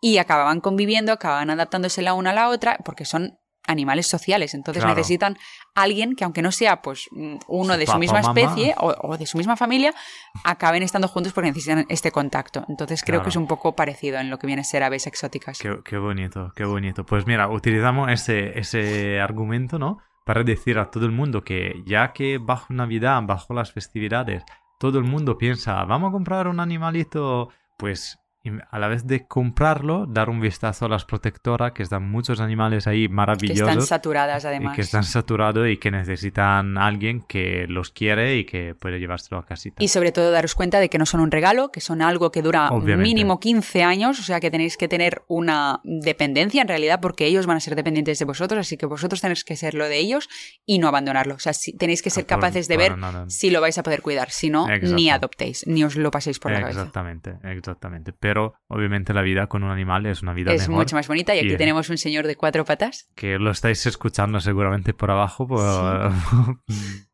y 0.03 0.19
acababan 0.19 0.61
conviviendo, 0.61 1.13
acababan 1.13 1.49
adaptándose 1.49 2.03
la 2.03 2.13
una 2.13 2.31
a 2.31 2.35
la 2.35 2.49
otra, 2.51 2.77
porque 2.85 3.07
son 3.07 3.39
animales 3.65 4.09
sociales, 4.09 4.55
entonces 4.55 4.83
Claro. 4.83 4.97
necesitan 4.99 5.39
alguien 5.77 6.17
que 6.17 6.25
aunque 6.25 6.43
no 6.43 6.51
sea 6.51 6.83
pues 6.83 7.09
uno 7.47 7.77
de 7.79 7.87
su 7.87 7.97
misma 7.97 8.19
especie 8.19 8.75
o, 8.77 8.93
o 9.01 9.17
de 9.17 9.25
su 9.25 9.39
misma 9.39 9.57
familia, 9.57 9.95
acaben 10.43 10.83
estando 10.83 11.07
juntos 11.07 11.33
porque 11.33 11.51
necesitan 11.51 11.87
este 11.89 12.11
contacto. 12.11 12.65
Entonces 12.69 13.03
creo 13.05 13.19
Claro. 13.21 13.23
que 13.23 13.29
es 13.31 13.37
un 13.37 13.47
poco 13.47 13.77
parecido 13.77 14.19
en 14.19 14.31
lo 14.31 14.39
que 14.41 14.49
viene 14.49 14.63
a 14.63 14.65
ser 14.65 14.83
aves 14.83 15.07
exóticas. 15.07 15.61
Qué, 15.61 15.79
qué 15.85 15.97
bonito, 15.97 16.53
qué 16.57 16.65
bonito. 16.65 17.07
Pues 17.07 17.25
mira, 17.29 17.49
utilizamos 17.49 18.11
ese, 18.11 18.59
ese 18.59 19.21
argumento, 19.21 19.79
¿no? 19.79 19.99
Para 20.27 20.43
decir 20.43 20.79
a 20.81 20.91
todo 20.91 21.07
el 21.07 21.13
mundo 21.13 21.45
que 21.45 21.85
ya 21.87 22.13
que 22.13 22.39
bajo 22.39 22.75
Navidad, 22.75 23.23
bajo 23.23 23.55
las 23.55 23.71
festividades, 23.73 24.43
todo 24.81 24.99
el 24.99 25.05
mundo 25.05 25.39
piensa, 25.39 25.85
vamos 25.85 26.09
a 26.09 26.13
comprar 26.13 26.49
un 26.49 26.59
animalito, 26.59 27.51
pues 27.79 28.19
im- 28.45 28.61
a 28.71 28.79
la 28.79 28.89
vez 28.89 29.07
de 29.07 29.27
comprarlo, 29.27 30.07
dar 30.07 30.29
un 30.31 30.41
vistazo 30.41 30.87
a 30.87 30.89
las 30.89 31.05
protectoras, 31.05 31.73
que 31.73 31.83
están 31.83 32.09
muchos 32.11 32.41
animales 32.41 32.87
ahí 32.87 33.01
que 33.01 33.05
están 33.05 33.15
maravillosos. 33.17 33.89
saturadas 33.89 34.45
y 34.45 34.47
además. 34.47 34.75
que 34.77 34.83
están 34.83 35.05
saturados 35.05 35.69
y 35.69 35.77
que 35.77 35.91
necesitan 35.91 36.77
a 36.79 36.87
alguien 36.87 37.21
que 37.23 37.67
los 37.69 37.91
quiere 37.91 38.37
y 38.37 38.45
que 38.45 38.75
puede 38.75 38.99
llevárselo 38.99 39.39
a 39.39 39.45
casita. 39.47 39.83
Y 39.83 39.89
sobre 39.89 40.13
todo 40.13 40.31
daros 40.31 40.55
cuenta 40.55 40.81
de 40.81 40.89
que 40.89 40.99
no 40.99 41.07
son 41.07 41.21
un 41.21 41.31
regalo, 41.31 41.71
que 41.71 41.81
son 41.81 42.03
algo 42.03 42.33
que 42.33 42.43
dura 42.43 42.69
Obviamente. 42.71 43.03
mínimo 43.03 43.39
15 43.41 43.83
años, 43.85 44.19
o 44.19 44.23
sea 44.23 44.41
que 44.41 44.51
tenéis 44.51 44.77
que 44.77 44.89
tener 44.89 45.23
una 45.29 45.81
dependencia 45.85 46.63
en 46.63 46.69
realidad 46.69 47.01
porque 47.01 47.27
ellos 47.27 47.47
van 47.47 47.57
a 47.57 47.61
ser 47.61 47.77
dependientes 47.77 48.19
de 48.19 48.25
vosotros, 48.25 48.59
así 48.61 48.77
que 48.77 48.87
vosotros 48.87 49.21
tenéis 49.21 49.45
que 49.45 49.57
ser 49.57 49.75
lo 49.75 49.87
de 49.89 49.99
ellos 49.99 50.29
y 50.67 50.79
no 50.79 50.89
abandonarlo. 50.89 51.35
O 51.35 51.39
sea, 51.39 51.53
si- 51.53 51.77
tenéis 51.77 52.03
que 52.03 52.11
ser 52.11 52.25
Ah, 52.25 52.27
por- 52.27 52.37
capaces 52.41 52.69
de 52.69 52.77
ver 52.77 52.95
si 53.29 53.51
lo 53.51 53.61
vais 53.61 53.77
a 53.79 53.83
poder 53.83 54.03
cuidar, 54.03 54.31
si 54.31 54.51
no, 54.51 54.69
Exacto. 54.69 54.95
ni 54.97 55.11
adoptéis, 55.11 55.67
ni 55.67 55.85
os 55.85 55.97
lo 55.97 56.11
paséis 56.11 56.39
por 56.39 56.51
la 56.53 56.61
cabeza. 56.61 56.81
Exactamente, 56.81 57.35
exactamente. 57.45 58.13
Pero 58.13 58.32
obviamente 58.69 59.13
la 59.15 59.23
vida 59.23 59.47
con 59.47 59.63
un 59.65 59.71
animal 59.71 60.07
es 60.07 60.23
una 60.23 60.33
vida 60.33 60.53
Es 60.53 60.63
mejor. 60.69 60.85
mucho 60.85 60.97
más 60.97 61.09
bonita 61.09 61.35
y 61.35 61.39
aquí 61.41 61.53
Y- 61.53 61.57
tenemos 61.57 61.89
un 61.91 61.99
señor 61.99 62.27
de 62.27 62.37
cuatro 62.37 62.65
patas. 62.65 63.09
que 63.15 63.39
lo 63.39 63.51
estáis 63.51 63.85
escuchando 63.87 64.41
seguramente 64.41 64.95
por 64.95 65.11
abajo, 65.11 65.47
por 65.47 65.61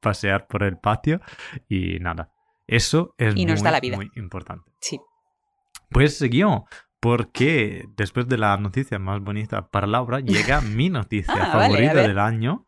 pasear 0.01 0.47
por 0.47 0.63
el 0.63 0.79
patio 0.79 1.21
y 1.69 1.99
nada. 2.01 2.31
Eso 2.67 3.15
es 3.19 3.35
Y 3.37 3.47
nos 3.47 3.61
muy, 3.61 3.65
da 3.65 3.71
la 3.73 3.81
vida. 3.81 3.97
muy 3.97 4.11
importante. 4.17 4.71
Sí. 4.81 5.01
Pues 5.91 6.19
seguimos, 6.19 6.65
porque 7.01 7.85
después 7.97 8.29
de 8.29 8.37
la 8.39 8.57
noticia 8.59 8.99
más 8.99 9.21
bonita 9.21 9.69
para 9.69 9.87
Laura, 9.87 10.21
llega 10.21 10.61
mi 10.61 10.91
noticia 10.91 11.35
Ah, 11.35 11.53
favorita 11.53 11.95
del 11.95 12.19
año, 12.19 12.67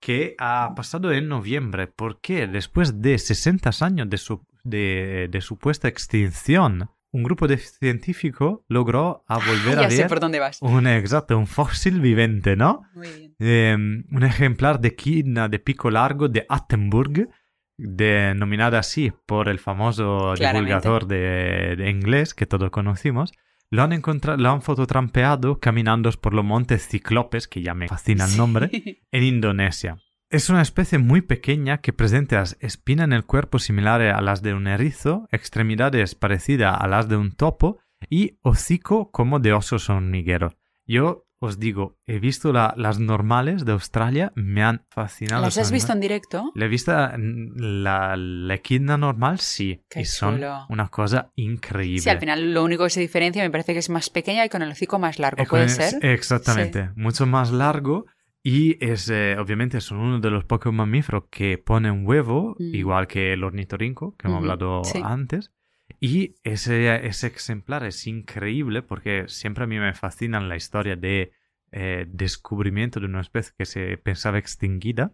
que 0.00 0.34
ha 0.38 0.72
pasado 0.74 1.12
en 1.12 1.28
noviembre, 1.28 1.86
porque 1.86 2.46
después 2.46 3.00
de 3.02 3.18
60 3.18 3.70
años 3.82 4.08
de, 4.10 4.16
su, 4.16 4.44
de, 4.64 5.28
de 5.30 5.40
supuesta 5.40 5.86
extinción, 5.86 6.90
un 7.12 7.22
grupo 7.22 7.46
de 7.46 7.58
científicos 7.58 8.60
logró 8.68 9.24
a 9.28 9.36
volver 9.36 9.78
Ah, 9.78 9.82
ya 9.82 9.86
a 9.86 9.90
sé 9.90 9.96
ver 9.98 10.08
por 10.08 10.20
dónde 10.20 10.38
vas. 10.40 10.60
un 10.62 10.86
exacto, 10.86 11.36
un 11.38 11.46
fósil 11.46 12.00
vivente, 12.00 12.56
¿no? 12.56 12.82
Muy 12.94 13.08
bien. 13.08 13.34
Eh, 13.38 13.74
un 14.10 14.22
ejemplar 14.24 14.80
de 14.80 14.94
quina 14.94 15.48
de 15.48 15.58
pico 15.58 15.90
largo 15.90 16.28
de 16.28 16.46
Attenburg, 16.48 17.28
denominada 17.76 18.78
así 18.78 19.12
por 19.26 19.48
el 19.48 19.58
famoso 19.58 20.34
Claramente. 20.36 20.70
divulgador 20.70 21.06
de, 21.06 21.76
de 21.76 21.90
inglés 21.90 22.34
que 22.34 22.46
todos 22.46 22.70
conocimos, 22.70 23.32
lo 23.70 23.82
han 23.82 23.92
encontrado, 23.92 24.38
lo 24.38 24.50
han 24.50 24.62
fototrampeado 24.62 25.58
caminando 25.58 26.10
por 26.12 26.34
los 26.34 26.44
montes 26.44 26.86
Ciclopes, 26.88 27.48
que 27.48 27.62
ya 27.62 27.74
me 27.74 27.88
fascina 27.88 28.26
el 28.26 28.36
nombre, 28.36 28.70
en 29.10 29.22
Indonesia. 29.22 29.96
Es 30.32 30.48
una 30.48 30.62
especie 30.62 30.98
muy 30.98 31.20
pequeña 31.20 31.82
que 31.82 31.92
presenta 31.92 32.42
espinas 32.60 33.04
en 33.04 33.12
el 33.12 33.26
cuerpo 33.26 33.58
similares 33.58 34.14
a 34.14 34.22
las 34.22 34.40
de 34.40 34.54
un 34.54 34.66
erizo, 34.66 35.28
extremidades 35.30 36.14
parecidas 36.14 36.74
a 36.80 36.88
las 36.88 37.06
de 37.06 37.16
un 37.16 37.32
topo 37.32 37.80
y 38.08 38.38
hocico 38.40 39.10
como 39.10 39.40
de 39.40 39.52
osos 39.52 39.90
hormiguero. 39.90 40.54
Yo 40.86 41.26
os 41.38 41.58
digo, 41.58 41.98
he 42.06 42.18
visto 42.18 42.50
la- 42.52 42.72
las 42.78 42.98
normales 42.98 43.66
de 43.66 43.72
Australia, 43.72 44.32
me 44.34 44.62
han 44.62 44.86
fascinado. 44.88 45.42
¿Las 45.42 45.58
has 45.58 45.70
visto 45.70 45.92
en 45.92 46.00
directo? 46.00 46.50
La 46.54 46.64
he 46.64 46.68
visto 46.68 46.92
la, 46.92 48.16
la 48.16 48.54
equina 48.54 48.96
normal, 48.96 49.38
sí. 49.38 49.84
Qué 49.90 50.00
y 50.00 50.04
son 50.06 50.36
chulo. 50.36 50.66
una 50.70 50.88
cosa 50.88 51.30
increíble. 51.34 52.00
Sí, 52.00 52.08
al 52.08 52.20
final 52.20 52.54
lo 52.54 52.64
único 52.64 52.84
que 52.84 52.90
se 52.90 53.00
diferencia 53.00 53.42
me 53.42 53.50
parece 53.50 53.74
que 53.74 53.80
es 53.80 53.90
más 53.90 54.08
pequeña 54.08 54.46
y 54.46 54.48
con 54.48 54.62
el 54.62 54.70
hocico 54.70 54.98
más 54.98 55.18
largo. 55.18 55.44
¿Puede 55.44 55.68
ser? 55.68 56.02
Exactamente. 56.06 56.90
Mucho 56.96 57.26
más 57.26 57.50
largo. 57.52 58.06
Y 58.42 58.84
es, 58.84 59.08
eh, 59.08 59.36
obviamente, 59.38 59.80
son 59.80 59.98
uno 59.98 60.18
de 60.20 60.30
los 60.30 60.44
pocos 60.44 60.72
mamíferos 60.72 61.24
que 61.30 61.58
ponen 61.58 62.04
huevo, 62.06 62.56
Mm. 62.58 62.74
igual 62.74 63.06
que 63.06 63.32
el 63.32 63.44
ornitorrinco, 63.44 64.16
que 64.16 64.26
hemos 64.26 64.38
hablado 64.38 64.82
sí. 64.84 65.00
antes. 65.02 65.52
Y 66.00 66.34
ese, 66.42 67.06
ese 67.06 67.28
ejemplar 67.28 67.84
es 67.84 68.06
increíble 68.06 68.82
porque 68.82 69.24
siempre 69.28 69.64
a 69.64 69.66
mí 69.68 69.78
me 69.78 69.94
fascina 69.94 70.40
la 70.40 70.56
historia 70.56 70.96
de 70.96 71.32
eh, 71.70 72.06
descubrimiento 72.08 72.98
de 73.00 73.06
una 73.06 73.20
especie 73.20 73.52
que 73.56 73.64
se 73.64 73.96
pensaba 73.98 74.38
extinguida, 74.38 75.12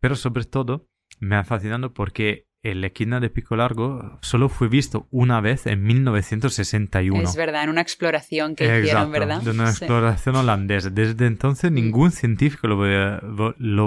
pero 0.00 0.16
sobre 0.16 0.44
todo 0.44 0.88
me 1.20 1.36
ha 1.36 1.44
fascinado 1.44 1.92
porque 1.92 2.46
el 2.62 2.84
equina 2.84 3.18
de 3.18 3.28
pico 3.28 3.56
largo 3.56 4.18
solo 4.22 4.48
fue 4.48 4.68
visto 4.68 5.08
una 5.10 5.40
vez 5.40 5.66
en 5.66 5.82
1961. 5.82 7.20
Es 7.22 7.34
verdad, 7.36 7.64
en 7.64 7.70
una 7.70 7.80
exploración 7.80 8.54
que 8.54 8.64
Exacto, 8.64 8.84
hicieron, 8.84 9.12
¿verdad? 9.12 9.42
De 9.42 9.50
una 9.50 9.72
Sí. 9.72 9.84
exploración 9.84 10.36
holandesa. 10.36 10.90
Desde 10.90 11.26
entonces 11.26 11.72
ningún 11.72 12.12
científico 12.12 12.68
lo, 12.68 12.76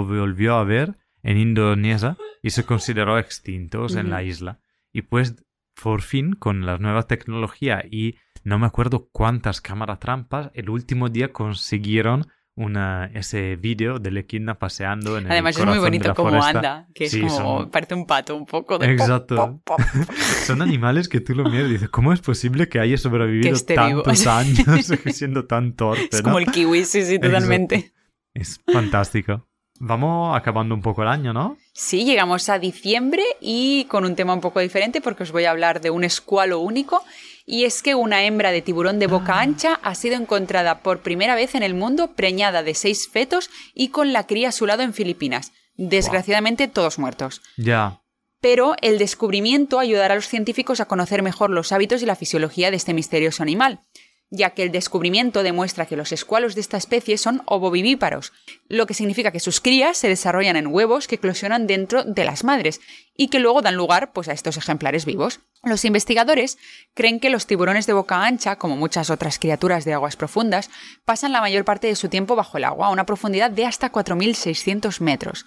volvió 0.04 0.56
a 0.56 0.64
ver 0.64 0.96
en 1.22 1.38
Indonesia 1.38 2.16
y 2.42 2.50
se 2.50 2.64
consideró 2.64 3.18
extintos 3.18 3.96
en 3.96 4.10
la 4.10 4.22
isla. 4.22 4.60
Y 4.92 5.02
pues 5.02 5.34
por 5.82 6.02
fin 6.02 6.34
con 6.34 6.66
la 6.66 6.78
nueva 6.78 7.04
tecnología 7.04 7.82
y 7.90 8.16
no 8.44 8.58
me 8.58 8.66
acuerdo 8.66 9.08
cuántas 9.10 9.60
cámaras 9.60 9.98
trampas, 10.00 10.50
el 10.54 10.70
último 10.70 11.08
día 11.08 11.32
consiguieron 11.32 12.26
una, 12.56 13.10
ese 13.14 13.56
vídeo 13.56 13.98
de 13.98 14.18
Equidna 14.18 14.58
paseando 14.58 15.18
en 15.18 15.26
el 15.26 15.32
Además 15.32 15.58
es 15.58 15.66
muy 15.66 15.78
bonito 15.78 16.08
la 16.08 16.14
cómo 16.14 16.30
foresta. 16.30 16.48
anda, 16.50 16.88
que 16.94 17.04
es 17.04 17.10
Sí, 17.12 17.20
como, 17.20 17.36
son- 17.36 17.70
parece 17.70 17.94
un 17.94 18.06
pato 18.06 18.34
un 18.34 18.46
poco 18.46 18.78
de... 18.78 18.90
Exacto. 18.92 19.36
pop, 19.36 19.60
pop. 19.62 19.80
Son 20.46 20.62
animales 20.62 21.08
que 21.08 21.20
tú 21.20 21.34
lo 21.34 21.44
miras 21.44 21.68
y 21.68 21.72
dices, 21.74 21.90
¿cómo 21.90 22.12
es 22.14 22.20
posible 22.20 22.68
que 22.68 22.80
haya 22.80 22.96
sobrevivido 22.96 23.54
vivo? 23.68 24.02
tantos 24.02 24.26
años 24.26 24.66
siendo 25.12 25.44
tan 25.44 25.74
torpe? 25.74 26.08
Es 26.10 26.18
¿no? 26.22 26.24
como 26.24 26.38
el 26.38 26.46
kiwi, 26.46 26.84
sí, 26.86 27.02
sí, 27.02 27.18
totalmente. 27.18 27.92
Es 28.32 28.60
fantástico. 28.72 29.46
Vamos 29.78 30.34
acabando 30.34 30.74
un 30.74 30.80
poco 30.80 31.02
el 31.02 31.08
año, 31.08 31.34
¿no? 31.34 31.58
Sí, 31.74 32.06
llegamos 32.06 32.48
a 32.48 32.58
diciembre 32.58 33.22
y 33.42 33.84
con 33.90 34.06
un 34.06 34.16
tema 34.16 34.32
un 34.32 34.40
poco 34.40 34.60
diferente 34.60 35.02
porque 35.02 35.24
os 35.24 35.32
voy 35.32 35.44
a 35.44 35.50
hablar 35.50 35.82
de 35.82 35.90
un 35.90 36.02
escualo 36.04 36.60
único 36.60 37.04
y 37.46 37.64
es 37.64 37.80
que 37.80 37.94
una 37.94 38.24
hembra 38.24 38.50
de 38.50 38.60
tiburón 38.60 38.98
de 38.98 39.06
boca 39.06 39.40
ancha 39.40 39.78
ha 39.82 39.94
sido 39.94 40.16
encontrada 40.16 40.80
por 40.80 41.00
primera 41.00 41.36
vez 41.36 41.54
en 41.54 41.62
el 41.62 41.74
mundo 41.74 42.08
preñada 42.08 42.64
de 42.64 42.74
seis 42.74 43.08
fetos 43.08 43.48
y 43.72 43.88
con 43.88 44.12
la 44.12 44.26
cría 44.26 44.48
a 44.48 44.52
su 44.52 44.66
lado 44.66 44.82
en 44.82 44.92
Filipinas. 44.92 45.52
Desgraciadamente 45.76 46.66
todos 46.66 46.98
muertos. 46.98 47.42
Ya. 47.56 48.02
Pero 48.40 48.74
el 48.82 48.98
descubrimiento 48.98 49.78
ayudará 49.78 50.14
a 50.14 50.16
los 50.16 50.28
científicos 50.28 50.80
a 50.80 50.86
conocer 50.86 51.22
mejor 51.22 51.50
los 51.50 51.70
hábitos 51.70 52.02
y 52.02 52.06
la 52.06 52.16
fisiología 52.16 52.70
de 52.70 52.76
este 52.76 52.94
misterioso 52.94 53.42
animal. 53.42 53.80
Ya 54.30 54.50
que 54.50 54.62
el 54.62 54.72
descubrimiento 54.72 55.42
demuestra 55.42 55.86
que 55.86 55.96
los 55.96 56.12
escualos 56.12 56.54
de 56.54 56.60
esta 56.60 56.76
especie 56.76 57.16
son 57.16 57.42
ovovivíparos, 57.46 58.32
lo 58.68 58.86
que 58.86 58.94
significa 58.94 59.30
que 59.30 59.40
sus 59.40 59.60
crías 59.60 59.96
se 59.96 60.08
desarrollan 60.08 60.56
en 60.56 60.66
huevos 60.66 61.06
que 61.06 61.14
eclosionan 61.16 61.66
dentro 61.66 62.02
de 62.04 62.24
las 62.24 62.42
madres 62.42 62.80
y 63.16 63.28
que 63.28 63.38
luego 63.38 63.62
dan 63.62 63.76
lugar 63.76 64.12
pues, 64.12 64.28
a 64.28 64.32
estos 64.32 64.56
ejemplares 64.56 65.04
vivos. 65.04 65.40
Los 65.62 65.84
investigadores 65.84 66.58
creen 66.94 67.20
que 67.20 67.30
los 67.30 67.46
tiburones 67.46 67.86
de 67.86 67.92
boca 67.92 68.24
ancha, 68.24 68.56
como 68.56 68.76
muchas 68.76 69.10
otras 69.10 69.38
criaturas 69.38 69.84
de 69.84 69.94
aguas 69.94 70.16
profundas, 70.16 70.70
pasan 71.04 71.32
la 71.32 71.40
mayor 71.40 71.64
parte 71.64 71.86
de 71.86 71.96
su 71.96 72.08
tiempo 72.08 72.36
bajo 72.36 72.58
el 72.58 72.64
agua, 72.64 72.88
a 72.88 72.90
una 72.90 73.06
profundidad 73.06 73.50
de 73.50 73.64
hasta 73.64 73.92
4.600 73.92 75.00
metros. 75.00 75.46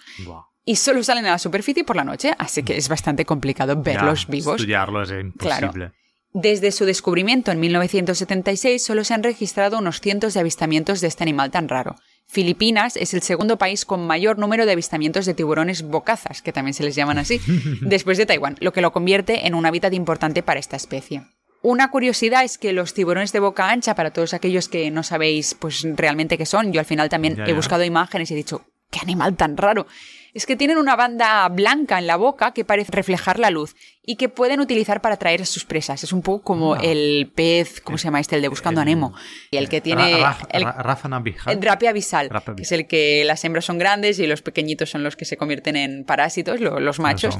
Y 0.65 0.75
solo 0.75 1.03
salen 1.03 1.25
a 1.25 1.31
la 1.31 1.39
superficie 1.39 1.83
por 1.83 1.95
la 1.95 2.03
noche, 2.03 2.33
así 2.37 2.63
que 2.63 2.77
es 2.77 2.89
bastante 2.89 3.25
complicado 3.25 3.81
verlos 3.81 4.25
Ya, 4.27 4.31
vivos. 4.31 4.55
Estudiarlos 4.55 5.11
es 5.11 5.21
imposible. 5.21 5.91
Desde 6.33 6.71
su 6.71 6.85
descubrimiento 6.85 7.51
en 7.51 7.59
1976 7.59 8.83
solo 8.83 9.03
se 9.03 9.13
han 9.13 9.23
registrado 9.23 9.79
unos 9.79 9.99
cientos 9.99 10.33
de 10.33 10.41
avistamientos 10.41 11.01
de 11.01 11.07
este 11.07 11.23
animal 11.23 11.49
tan 11.49 11.67
raro. 11.67 11.95
Filipinas 12.27 12.95
es 12.95 13.15
el 13.15 13.23
segundo 13.23 13.57
país 13.57 13.85
con 13.85 14.05
mayor 14.05 14.37
número 14.37 14.67
de 14.67 14.73
avistamientos 14.73 15.25
de 15.25 15.33
tiburones 15.33 15.81
bocazas, 15.81 16.43
que 16.43 16.53
también 16.53 16.75
se 16.75 16.83
les 16.83 16.93
llaman 16.93 17.17
así, 17.17 17.41
después 17.81 18.19
de 18.19 18.27
Taiwán, 18.27 18.57
lo 18.59 18.71
que 18.71 18.81
lo 18.81 18.91
convierte 18.91 19.47
en 19.47 19.55
un 19.55 19.65
hábitat 19.65 19.93
importante 19.93 20.43
para 20.43 20.59
esta 20.59 20.75
especie. 20.75 21.23
Una 21.63 21.89
curiosidad 21.89 22.43
es 22.43 22.59
que 22.59 22.71
los 22.71 22.93
tiburones 22.93 23.33
de 23.33 23.39
boca 23.39 23.71
ancha, 23.71 23.95
para 23.95 24.11
todos 24.11 24.35
aquellos 24.35 24.69
que 24.69 24.91
no 24.91 25.01
sabéis 25.01 25.55
pues 25.55 25.83
realmente 25.95 26.37
qué 26.37 26.45
son, 26.45 26.71
yo 26.71 26.79
al 26.79 26.85
final 26.85 27.09
también 27.09 27.35
Ya, 27.35 27.45
he 27.45 27.53
buscado 27.53 27.83
imágenes 27.83 28.29
y 28.29 28.35
he 28.35 28.37
dicho, 28.37 28.61
qué 28.91 28.99
animal 29.01 29.35
tan 29.35 29.57
raro. 29.57 29.87
Es 30.33 30.45
que 30.45 30.55
tienen 30.55 30.77
una 30.77 30.95
banda 30.95 31.47
blanca 31.49 31.97
en 31.99 32.07
la 32.07 32.15
boca 32.15 32.51
que 32.53 32.63
parece 32.65 32.91
reflejar 32.91 33.39
la 33.39 33.49
luz 33.49 33.75
y 34.05 34.15
que 34.15 34.29
pueden 34.29 34.59
utilizar 34.59 35.01
para 35.01 35.15
atraer 35.15 35.41
a 35.41 35.45
sus 35.45 35.65
presas. 35.65 36.03
Es 36.03 36.13
un 36.13 36.21
poco 36.21 36.43
como 36.43 36.73
Ah. 36.75 36.79
el 36.83 37.31
pez, 37.33 37.81
¿cómo 37.81 37.97
se 37.97 38.05
llama 38.05 38.19
este? 38.19 38.35
El 38.35 38.41
de 38.41 38.47
Buscando 38.47 38.81
a 38.81 38.83
El- 38.83 38.89
Nemo. 38.89 39.13
Y 39.51 39.57
el 39.57 39.69
que 39.69 39.81
tiene... 39.81 40.17
Ra- 40.19 40.33
Ra- 40.39 40.47
el- 40.51 40.63
Ra- 40.63 40.71
Rafa 40.73 41.07
Navija. 41.09 41.51
el 41.51 41.87
abisal, 41.87 42.29
Drape 42.29 42.55
que 42.55 42.61
es 42.63 42.71
el 42.71 42.87
que 42.87 43.23
las 43.25 43.43
hembras 43.43 43.65
son 43.65 43.77
grandes 43.77 44.19
y 44.19 44.27
los 44.27 44.41
pequeñitos 44.41 44.89
son 44.89 45.03
los 45.03 45.15
que 45.15 45.25
se 45.25 45.37
convierten 45.37 45.75
en 45.75 46.05
parásitos, 46.05 46.59
lo- 46.59 46.79
los 46.79 46.99
machos. 46.99 47.37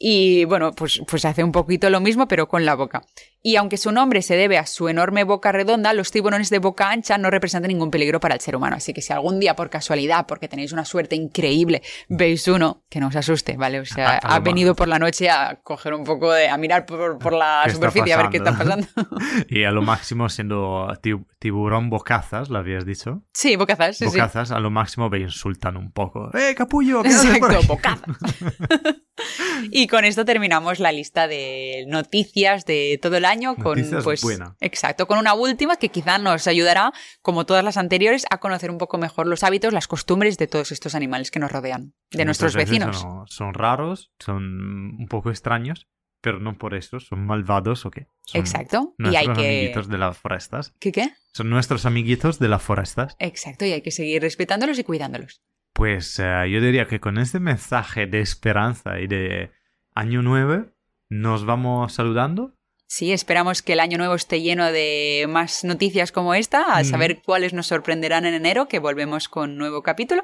Y 0.00 0.44
bueno, 0.44 0.72
pues, 0.72 1.00
pues 1.08 1.24
hace 1.24 1.42
un 1.42 1.50
poquito 1.50 1.90
lo 1.90 2.00
mismo, 2.00 2.28
pero 2.28 2.46
con 2.48 2.64
la 2.64 2.74
boca. 2.76 3.02
Y 3.42 3.56
aunque 3.56 3.76
su 3.76 3.90
nombre 3.92 4.22
se 4.22 4.36
debe 4.36 4.58
a 4.58 4.66
su 4.66 4.88
enorme 4.88 5.24
boca 5.24 5.50
redonda, 5.52 5.92
los 5.92 6.10
tiburones 6.10 6.50
de 6.50 6.58
boca 6.58 6.90
ancha 6.90 7.18
no 7.18 7.30
representan 7.30 7.68
ningún 7.68 7.90
peligro 7.90 8.20
para 8.20 8.34
el 8.34 8.40
ser 8.40 8.54
humano. 8.56 8.76
Así 8.76 8.92
que 8.92 9.00
si 9.02 9.12
algún 9.12 9.40
día, 9.40 9.54
por 9.56 9.70
casualidad, 9.70 10.26
porque 10.26 10.48
tenéis 10.48 10.72
una 10.72 10.84
suerte 10.84 11.16
increíble, 11.16 11.82
veis 12.08 12.46
uno, 12.48 12.84
que 12.88 13.00
no 13.00 13.08
os 13.08 13.16
asuste, 13.16 13.56
¿vale? 13.56 13.80
O 13.80 13.84
sea, 13.86 14.10
Ah, 14.10 14.18
a 14.22 14.28
lo 14.28 14.34
ha 14.34 14.38
venido 14.40 14.74
por 14.76 14.86
la 14.88 14.98
noche 15.00 15.30
a 15.30 15.60
coger 15.62 15.94
un 15.94 16.04
poco 16.04 16.32
de. 16.32 16.48
a 16.48 16.56
mirar 16.58 16.84
por, 16.86 17.18
por 17.18 17.32
la 17.32 17.62
¿Qué 17.64 17.70
está 17.72 17.86
superficie 17.88 18.12
a 18.12 18.16
ver 18.18 18.28
qué 18.30 18.36
está 18.38 18.52
pasando? 18.56 18.86
pasando. 18.94 19.16
Y 19.48 19.64
a 19.64 19.70
lo 19.72 19.82
máximo 19.82 20.28
siendo 20.28 20.92
ti- 21.02 21.14
tiburón 21.40 21.90
bocazas, 21.90 22.50
lo 22.50 22.58
habías 22.58 22.84
dicho. 22.86 23.22
sí, 23.32 23.56
bocazas, 23.56 23.96
sí, 23.96 24.04
sí. 24.06 24.10
bocazas, 24.16 24.50
a 24.52 24.58
lo 24.60 24.70
máximo 24.70 25.08
me 25.10 25.18
insultan 25.20 25.76
un 25.76 25.90
poco. 25.92 26.30
¡Eh, 26.36 26.54
capullo! 26.56 27.02
¿qué 27.02 27.08
haces 27.08 27.38
por 27.38 27.50
Exacto, 27.52 27.58
ahí?". 27.58 27.66
bocazas. 27.66 28.16
y 29.72 29.87
con 29.88 30.04
esto 30.04 30.24
terminamos 30.24 30.78
la 30.78 30.92
lista 30.92 31.26
de 31.26 31.84
noticias 31.88 32.64
de 32.64 32.98
todo 33.00 33.16
el 33.16 33.24
año 33.24 33.56
con 33.56 33.78
Noticias 33.78 34.04
pues 34.04 34.22
buena. 34.22 34.56
exacto, 34.60 35.06
con 35.06 35.18
una 35.18 35.34
última 35.34 35.76
que 35.76 35.88
quizá 35.88 36.18
nos 36.18 36.46
ayudará, 36.46 36.92
como 37.22 37.46
todas 37.46 37.64
las 37.64 37.76
anteriores, 37.76 38.24
a 38.30 38.38
conocer 38.38 38.70
un 38.70 38.78
poco 38.78 38.98
mejor 38.98 39.26
los 39.26 39.42
hábitos, 39.42 39.72
las 39.72 39.88
costumbres 39.88 40.38
de 40.38 40.46
todos 40.46 40.72
estos 40.72 40.94
animales 40.94 41.30
que 41.30 41.38
nos 41.38 41.50
rodean, 41.50 41.94
de 42.10 42.24
nuestros 42.24 42.54
Muchas 42.54 42.70
vecinos. 42.70 43.00
Son, 43.00 43.26
son 43.26 43.54
raros, 43.54 44.12
son 44.18 44.96
un 44.98 45.06
poco 45.08 45.30
extraños, 45.30 45.88
pero 46.20 46.40
no 46.40 46.58
por 46.58 46.74
eso 46.74 47.00
son 47.00 47.26
malvados 47.26 47.86
o 47.86 47.90
qué. 47.90 48.08
Son 48.22 48.40
Exacto. 48.40 48.94
Y 48.98 49.14
hay 49.16 49.26
que 49.26 49.32
amiguitos 49.32 49.88
de 49.88 49.98
las 49.98 50.18
forestas. 50.18 50.74
¿Qué 50.78 50.92
qué? 50.92 51.10
Son 51.32 51.48
nuestros 51.48 51.86
amiguitos 51.86 52.38
de 52.38 52.48
las 52.48 52.62
forestas. 52.62 53.16
Exacto, 53.18 53.64
y 53.64 53.72
hay 53.72 53.82
que 53.82 53.90
seguir 53.90 54.22
respetándolos 54.22 54.78
y 54.78 54.84
cuidándolos. 54.84 55.42
Pues 55.72 56.18
eh, 56.18 56.50
yo 56.50 56.60
diría 56.60 56.86
que 56.86 56.98
con 56.98 57.18
este 57.18 57.38
mensaje 57.38 58.06
de 58.06 58.20
esperanza 58.20 58.98
y 58.98 59.06
de 59.06 59.52
año 59.98 60.22
nuevo 60.22 60.66
nos 61.10 61.44
vamos 61.44 61.92
saludando. 61.94 62.52
Sí, 62.90 63.12
esperamos 63.12 63.60
que 63.60 63.74
el 63.74 63.80
año 63.80 63.98
nuevo 63.98 64.14
esté 64.14 64.40
lleno 64.40 64.64
de 64.72 65.26
más 65.28 65.62
noticias 65.62 66.10
como 66.10 66.32
esta, 66.32 66.74
a 66.74 66.80
Mm. 66.80 66.84
saber 66.86 67.20
cuáles 67.22 67.52
nos 67.52 67.66
sorprenderán 67.66 68.24
en 68.24 68.32
enero, 68.32 68.66
que 68.66 68.78
volvemos 68.78 69.28
con 69.28 69.58
nuevo 69.58 69.82
capítulo. 69.82 70.22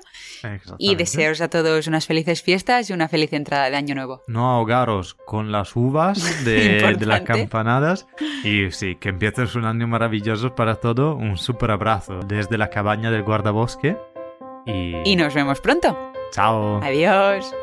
Y 0.79 0.95
desearos 0.95 1.43
a 1.43 1.49
todos 1.51 1.87
unas 1.89 2.07
felices 2.07 2.41
fiestas 2.43 2.89
y 2.89 2.95
una 2.95 3.09
feliz 3.09 3.35
entrada 3.35 3.69
de 3.69 3.77
año 3.77 3.95
nuevo. 3.95 4.23
No 4.29 4.49
ahogaros 4.51 5.13
con 5.27 5.53
las 5.53 5.77
uvas 5.77 6.17
de, 6.47 6.95
de 6.99 7.07
las 7.07 7.21
campanadas. 7.21 8.07
Y 8.45 8.71
sí, 8.71 8.97
que 8.97 9.11
empieces 9.11 9.55
un 9.57 9.67
año 9.67 9.87
maravilloso 9.87 10.55
para 10.55 10.77
todo. 10.77 11.17
Un 11.17 11.37
súper 11.37 11.71
abrazo 11.71 12.21
desde 12.27 12.57
la 12.57 12.71
cabaña 12.71 13.11
del 13.11 13.25
guardabosque. 13.25 13.99
Y, 14.65 14.95
Y 15.05 15.17
nos 15.17 15.35
vemos 15.35 15.61
pronto. 15.61 16.13
chao. 16.33 16.81
Adiós. 16.83 17.55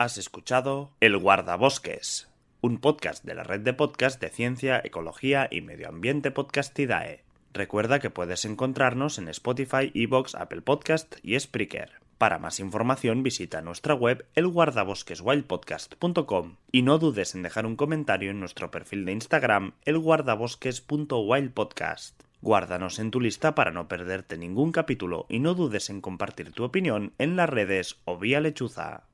Has 0.00 0.16
escuchado 0.16 0.96
El 1.00 1.18
Guardabosques, 1.18 2.30
un 2.62 2.78
podcast 2.78 3.22
de 3.22 3.34
la 3.34 3.42
red 3.42 3.60
de 3.60 3.74
podcast 3.74 4.18
de 4.18 4.30
ciencia, 4.30 4.80
ecología 4.82 5.46
y 5.50 5.60
medio 5.60 5.90
ambiente 5.90 6.30
Podcastidae. 6.30 7.22
Recuerda 7.52 7.98
que 7.98 8.08
puedes 8.08 8.46
encontrarnos 8.46 9.18
en 9.18 9.28
Spotify, 9.28 9.92
Evox, 9.92 10.34
Apple 10.36 10.62
Podcast 10.62 11.16
y 11.22 11.38
Spreaker. 11.38 12.00
Para 12.16 12.38
más 12.38 12.60
información 12.60 13.22
visita 13.22 13.60
nuestra 13.60 13.92
web 13.92 14.24
elguardabosqueswildpodcast.com 14.36 16.56
y 16.72 16.80
no 16.80 16.96
dudes 16.96 17.34
en 17.34 17.42
dejar 17.42 17.66
un 17.66 17.76
comentario 17.76 18.30
en 18.30 18.40
nuestro 18.40 18.70
perfil 18.70 19.04
de 19.04 19.12
Instagram 19.12 19.74
elguardabosques.wildpodcast. 19.84 22.22
Guárdanos 22.40 22.98
en 23.00 23.10
tu 23.10 23.20
lista 23.20 23.54
para 23.54 23.70
no 23.70 23.86
perderte 23.86 24.38
ningún 24.38 24.72
capítulo 24.72 25.26
y 25.28 25.40
no 25.40 25.52
dudes 25.52 25.90
en 25.90 26.00
compartir 26.00 26.52
tu 26.52 26.64
opinión 26.64 27.12
en 27.18 27.36
las 27.36 27.50
redes 27.50 28.00
o 28.06 28.16
vía 28.16 28.40
lechuza. 28.40 29.09